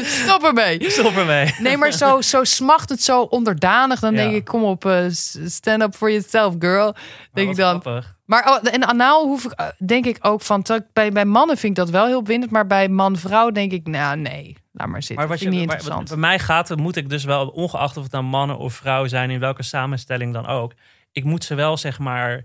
stop 0.04 0.42
ermee. 0.58 0.90
Stop 0.90 1.16
ermee. 1.16 1.54
Nee, 1.58 1.76
maar 1.76 1.92
zo, 1.92 2.20
zo 2.20 2.44
smachtend, 2.44 3.00
zo 3.00 3.20
onderdanig. 3.22 4.00
Dan 4.00 4.12
Ja. 4.14 4.16
denk 4.22 4.34
ik, 4.34 4.44
kom 4.44 4.64
op, 4.64 4.84
eh, 4.84 5.04
stand 5.46 5.82
up 5.82 5.94
for 5.94 6.10
yourself, 6.10 6.54
girl. 6.58 6.94
Denk 7.32 7.50
ik 7.50 7.56
dan. 7.56 7.80
grappig. 7.80 8.14
Maar 8.24 8.48
oh, 8.48 8.74
en 8.74 8.86
anaal 8.86 9.24
hoef 9.26 9.44
ik, 9.44 9.50
eh, 9.52 9.66
denk 9.86 10.06
ik 10.06 10.18
ook 10.20 10.42
van. 10.42 10.64
Bij, 10.92 11.12
bij 11.12 11.24
mannen 11.24 11.56
vind 11.56 11.78
ik 11.78 11.84
dat 11.84 11.90
wel 11.90 12.06
heel 12.06 12.22
bindend. 12.22 12.52
Maar 12.52 12.66
bij 12.66 12.88
man-vrouw 12.88 13.50
denk 13.50 13.72
ik, 13.72 13.86
nou 13.86 14.16
nee, 14.16 14.56
laat 14.72 14.88
maar 14.88 15.02
zitten. 15.02 15.16
Maar 15.16 15.28
wat 15.28 15.38
je, 15.40 15.48
niet 15.48 15.66
maar 15.66 15.74
interessant. 15.76 16.08
bij 16.08 16.18
mij 16.18 16.38
gaat, 16.38 16.76
moet 16.76 16.96
ik 16.96 17.08
dus 17.10 17.24
wel, 17.24 17.48
ongeacht 17.48 17.96
of 17.96 18.02
het 18.02 18.12
dan 18.12 18.24
mannen 18.24 18.58
of 18.58 18.74
vrouwen 18.74 19.08
zijn, 19.10 19.30
in 19.30 19.40
welke 19.40 19.62
samenstelling 19.62 20.32
dan 20.32 20.46
ook. 20.46 20.72
Ik 21.12 21.24
moet 21.24 21.44
ze 21.44 21.54
wel, 21.54 21.76
zeg 21.76 21.98
maar, 21.98 22.44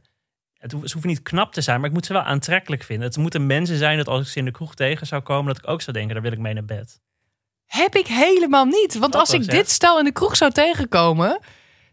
het 0.57 0.71
hoeft, 0.71 0.85
ze 0.87 0.91
hoeven 0.93 1.09
niet 1.11 1.21
knap 1.21 1.53
te 1.53 1.61
zijn, 1.61 1.79
maar 1.79 1.89
ik 1.89 1.95
moet 1.95 2.05
ze 2.05 2.13
wel 2.13 2.21
aantrekkelijk 2.21 2.83
vinden. 2.83 3.07
Het 3.07 3.17
moeten 3.17 3.45
mensen 3.45 3.77
zijn 3.77 3.97
dat 3.97 4.07
als 4.07 4.21
ik 4.21 4.27
ze 4.27 4.39
in 4.39 4.45
de 4.45 4.51
kroeg 4.51 4.75
tegen 4.75 5.07
zou 5.07 5.21
komen, 5.21 5.53
dat 5.53 5.63
ik 5.63 5.69
ook 5.69 5.81
zou 5.81 5.97
denken, 5.97 6.13
daar 6.13 6.23
wil 6.23 6.31
ik 6.31 6.39
mee 6.39 6.53
naar 6.53 6.65
bed. 6.65 6.99
Heb 7.71 7.95
ik 7.95 8.07
helemaal 8.07 8.65
niet. 8.65 8.97
Want 8.97 9.15
als 9.15 9.33
ik 9.33 9.49
dit 9.49 9.69
stel 9.69 9.99
in 9.99 10.05
de 10.05 10.11
kroeg 10.11 10.35
zou 10.37 10.51
tegenkomen. 10.51 11.39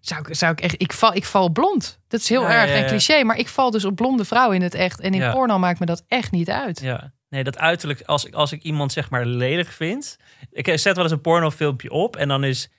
Zou 0.01 0.21
ik, 0.29 0.35
zou 0.35 0.53
ik 0.53 0.61
echt. 0.61 0.81
Ik 0.81 0.93
val, 0.93 1.15
ik 1.15 1.25
val 1.25 1.51
blond. 1.51 2.01
Dat 2.09 2.21
is 2.21 2.29
heel 2.29 2.43
Ja, 2.43 2.49
erg 2.49 2.69
ja, 2.71 2.75
en 2.77 2.83
ja. 2.83 2.87
cliché. 2.87 3.25
Maar 3.25 3.39
ik 3.39 3.49
val 3.49 3.71
dus 3.71 3.85
op 3.85 3.95
blonde 3.95 4.25
vrouwen 4.25 4.57
in 4.57 4.63
het 4.63 4.75
echt. 4.75 5.01
En 5.01 5.15
in 5.15 5.33
porno 5.33 5.59
maakt 5.59 5.79
me 5.79 5.87
dat 5.87 6.05
echt 6.09 6.31
niet 6.31 6.51
uit. 6.51 6.81
Ja. 6.81 7.13
Nee, 7.29 7.45
dat 7.45 7.59
uiterlijk, 7.59 8.03
als 8.03 8.25
ik, 8.25 8.35
als 8.35 8.53
ik 8.53 8.63
iemand 8.63 8.93
zeg 8.93 9.11
maar 9.11 9.27
lelijk 9.27 9.69
vind. 9.69 10.17
Ik 10.51 10.79
zet 10.79 10.95
wel 10.95 11.05
eens 11.05 11.13
een 11.13 11.21
pornofilmpje 11.21 11.91
op 11.91 12.17
en 12.17 12.29
dan 12.29 12.45
is 12.45 12.71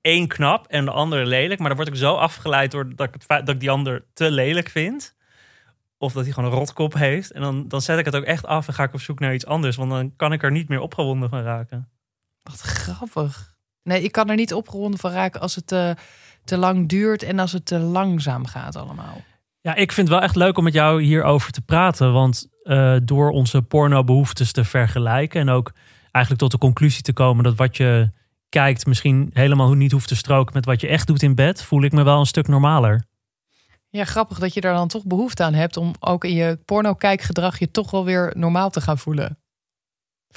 één 0.00 0.28
knap 0.28 0.66
en 0.66 0.84
de 0.84 0.90
andere 0.90 1.26
lelijk. 1.26 1.58
Maar 1.58 1.68
dan 1.68 1.76
word 1.76 1.88
ik 1.88 1.96
zo 1.96 2.14
afgeleid 2.14 2.70
door 2.70 2.96
dat 2.96 3.06
ik, 3.06 3.14
het 3.14 3.46
dat 3.46 3.54
ik 3.54 3.60
die 3.60 3.70
ander 3.70 4.04
te 4.14 4.30
lelijk 4.30 4.68
vind. 4.68 5.14
Of 5.98 6.12
dat 6.12 6.24
hij 6.24 6.32
gewoon 6.32 6.50
een 6.50 6.58
rotkop 6.58 6.94
heeft. 6.94 7.30
En 7.30 7.40
dan, 7.40 7.68
dan 7.68 7.80
zet 7.80 7.98
ik 7.98 8.04
het 8.04 8.16
ook 8.16 8.24
echt 8.24 8.46
af 8.46 8.68
en 8.68 8.74
ga 8.74 8.82
ik 8.82 8.94
op 8.94 9.00
zoek 9.00 9.20
naar 9.20 9.34
iets 9.34 9.46
anders. 9.46 9.76
Want 9.76 9.90
dan 9.90 10.16
kan 10.16 10.32
ik 10.32 10.42
er 10.42 10.50
niet 10.50 10.68
meer 10.68 10.80
opgewonden 10.80 11.28
van 11.28 11.42
raken. 11.42 11.88
Wat 12.48 12.60
grappig. 12.60 13.54
Nee, 13.82 14.02
ik 14.02 14.12
kan 14.12 14.28
er 14.28 14.36
niet 14.36 14.54
opgewonden 14.54 15.00
van 15.00 15.10
raken 15.10 15.40
als 15.40 15.54
het 15.54 15.66
te, 15.66 15.96
te 16.44 16.56
lang 16.56 16.88
duurt 16.88 17.22
en 17.22 17.38
als 17.38 17.52
het 17.52 17.66
te 17.66 17.78
langzaam 17.78 18.46
gaat 18.46 18.76
allemaal. 18.76 19.24
Ja, 19.60 19.74
ik 19.74 19.92
vind 19.92 20.08
het 20.08 20.16
wel 20.16 20.26
echt 20.26 20.36
leuk 20.36 20.58
om 20.58 20.64
met 20.64 20.72
jou 20.72 21.02
hierover 21.02 21.52
te 21.52 21.60
praten. 21.60 22.12
Want 22.12 22.48
eh, 22.62 22.96
door 23.02 23.30
onze 23.30 23.62
pornobehoeftes 23.62 24.52
te 24.52 24.64
vergelijken 24.64 25.40
en 25.40 25.48
ook 25.48 25.72
eigenlijk 26.10 26.38
tot 26.38 26.50
de 26.50 26.66
conclusie 26.66 27.02
te 27.02 27.12
komen 27.12 27.44
dat 27.44 27.56
wat 27.56 27.76
je 27.76 28.10
kijkt 28.48 28.86
misschien 28.86 29.30
helemaal 29.32 29.72
niet 29.72 29.92
hoeft 29.92 30.08
te 30.08 30.16
stroken 30.16 30.54
met 30.54 30.64
wat 30.64 30.80
je 30.80 30.88
echt 30.88 31.06
doet 31.06 31.22
in 31.22 31.34
bed, 31.34 31.62
voel 31.62 31.82
ik 31.82 31.92
me 31.92 32.02
wel 32.02 32.18
een 32.18 32.26
stuk 32.26 32.48
normaler. 32.48 33.04
Ja, 33.88 34.04
grappig 34.04 34.38
dat 34.38 34.54
je 34.54 34.60
daar 34.60 34.74
dan 34.74 34.88
toch 34.88 35.04
behoefte 35.04 35.42
aan 35.42 35.54
hebt 35.54 35.76
om 35.76 35.94
ook 36.00 36.24
in 36.24 36.34
je 36.34 36.58
porno-kijkgedrag 36.64 37.58
je 37.58 37.70
toch 37.70 37.90
wel 37.90 38.04
weer 38.04 38.32
normaal 38.36 38.70
te 38.70 38.80
gaan 38.80 38.98
voelen. 38.98 39.38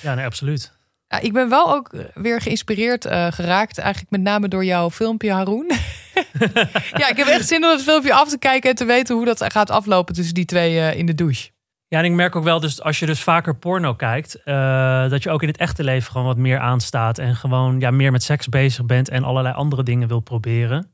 Ja, 0.02 0.14
nee, 0.14 0.26
absoluut. 0.26 0.79
Ja, 1.12 1.20
ik 1.20 1.34
ben 1.34 1.50
wel 1.50 1.74
ook 1.74 1.92
weer 2.14 2.42
geïnspireerd 2.42 3.06
eh, 3.06 3.32
geraakt, 3.32 3.78
eigenlijk 3.78 4.12
met 4.12 4.22
name 4.22 4.48
door 4.48 4.66
jouw 4.66 4.90
filmpje, 4.90 5.32
Haroon. 5.32 5.66
ja, 7.02 7.10
ik 7.10 7.18
heb 7.18 7.28
echt 7.28 7.48
zin 7.48 7.64
om 7.64 7.70
het 7.70 7.82
filmpje 7.82 8.14
af 8.14 8.30
te 8.30 8.38
kijken 8.38 8.70
en 8.70 8.76
te 8.76 8.86
weten 8.86 9.16
hoe 9.16 9.26
dat 9.26 9.52
gaat 9.52 9.70
aflopen 9.70 10.14
tussen 10.14 10.34
die 10.34 10.46
twee 10.46 10.80
eh, 10.80 10.98
in 10.98 11.06
de 11.06 11.16
douche. 11.16 11.50
Ja, 11.88 12.00
en 12.00 12.06
ik 12.06 12.12
merk 12.12 12.36
ook 12.36 12.44
wel, 12.44 12.60
dus 12.60 12.82
als 12.82 13.00
je 13.00 13.06
dus 13.06 13.22
vaker 13.22 13.56
porno 13.56 13.94
kijkt, 13.94 14.44
eh, 14.44 15.10
dat 15.10 15.24
je 15.24 15.30
ook 15.30 15.42
in 15.42 15.48
het 15.48 15.58
echte 15.58 15.84
leven 15.84 16.12
gewoon 16.12 16.28
wat 16.28 16.38
meer 16.38 16.60
aanstaat 16.60 17.18
en 17.18 17.36
gewoon 17.36 17.80
ja, 17.80 17.92
meer 17.92 18.12
met 18.12 18.24
seks 18.24 18.50
bezig 18.50 18.86
bent 18.86 19.10
en 19.10 19.24
allerlei 19.24 19.56
andere 19.56 19.84
dingen 19.84 20.08
wil 20.08 20.20
proberen. 20.20 20.92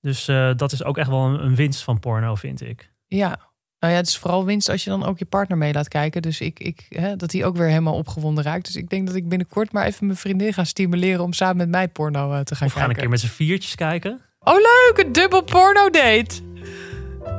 Dus 0.00 0.24
dat 0.56 0.72
is 0.72 0.84
ook 0.84 0.98
echt 0.98 1.08
wel 1.08 1.24
een, 1.24 1.44
een 1.44 1.54
winst 1.54 1.82
van 1.82 2.00
porno, 2.00 2.34
vind 2.34 2.62
ik. 2.62 2.90
Ja. 3.06 3.47
Nou 3.80 3.92
ja, 3.92 3.98
het 3.98 4.08
is 4.08 4.18
vooral 4.18 4.44
winst 4.44 4.68
als 4.68 4.84
je 4.84 4.90
dan 4.90 5.04
ook 5.04 5.18
je 5.18 5.24
partner 5.24 5.58
mee 5.58 5.72
laat 5.72 5.88
kijken. 5.88 6.22
Dus 6.22 6.40
ik, 6.40 6.58
ik, 6.60 6.86
hè, 6.88 7.16
dat 7.16 7.32
hij 7.32 7.44
ook 7.44 7.56
weer 7.56 7.66
helemaal 7.68 7.94
opgewonden 7.94 8.44
raakt. 8.44 8.64
Dus 8.64 8.76
ik 8.76 8.90
denk 8.90 9.06
dat 9.06 9.16
ik 9.16 9.28
binnenkort 9.28 9.72
maar 9.72 9.84
even 9.86 10.06
mijn 10.06 10.18
vriendin 10.18 10.52
ga 10.52 10.64
stimuleren 10.64 11.24
om 11.24 11.32
samen 11.32 11.56
met 11.56 11.68
mij 11.68 11.88
porno 11.88 12.32
eh, 12.32 12.40
te 12.40 12.54
gaan 12.54 12.66
Of 12.66 12.72
we 12.74 12.78
gaan 12.78 12.88
kijken. 12.88 12.88
een 12.88 12.94
keer 12.94 13.08
met 13.08 13.20
z'n 13.20 13.26
viertjes 13.26 13.74
kijken. 13.74 14.20
Oh 14.40 14.54
leuk, 14.54 15.04
een 15.06 15.12
dubbel 15.12 15.42
porno 15.42 15.90
date. 15.90 16.34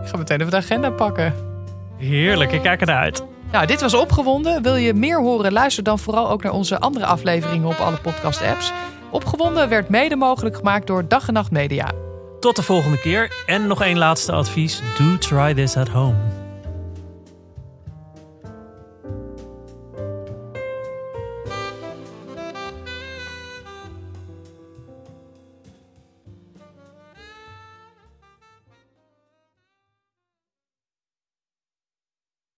Ik 0.04 0.08
ga 0.10 0.17
meteen 0.17 0.39
even 0.39 0.52
de 0.52 0.58
agenda 0.58 0.89
pakken. 0.89 1.34
Heerlijk, 1.97 2.52
ik 2.52 2.62
kijk 2.62 2.80
ernaar 2.80 3.02
uit. 3.02 3.23
Nou, 3.52 3.65
dit 3.65 3.82
was 3.82 3.93
Opgewonden. 3.93 4.62
Wil 4.62 4.75
je 4.75 4.93
meer 4.93 5.21
horen? 5.21 5.52
Luister 5.52 5.84
dan 5.84 5.99
vooral 5.99 6.30
ook 6.30 6.43
naar 6.43 6.52
onze 6.54 6.80
andere 6.80 7.06
afleveringen 7.06 7.67
op 7.67 7.78
alle 7.80 7.97
podcast-apps. 7.97 8.71
Opgewonden 9.12 9.69
werd 9.69 9.89
mede 9.89 10.15
mogelijk 10.15 10.56
gemaakt 10.56 10.88
door 10.88 11.08
Dag 11.08 11.28
en 11.28 11.34
Nacht 11.34 11.52
Media. 11.52 11.91
Tot 12.39 12.56
de 12.56 12.63
volgende 12.63 12.99
keer. 12.99 13.43
En 13.45 13.67
nog 13.67 13.82
één 13.82 13.97
laatste 13.97 14.32
advies. 14.32 14.82
Do 14.97 15.17
try 15.17 15.54
this 15.54 15.78
at 15.78 15.88
home. 15.88 16.38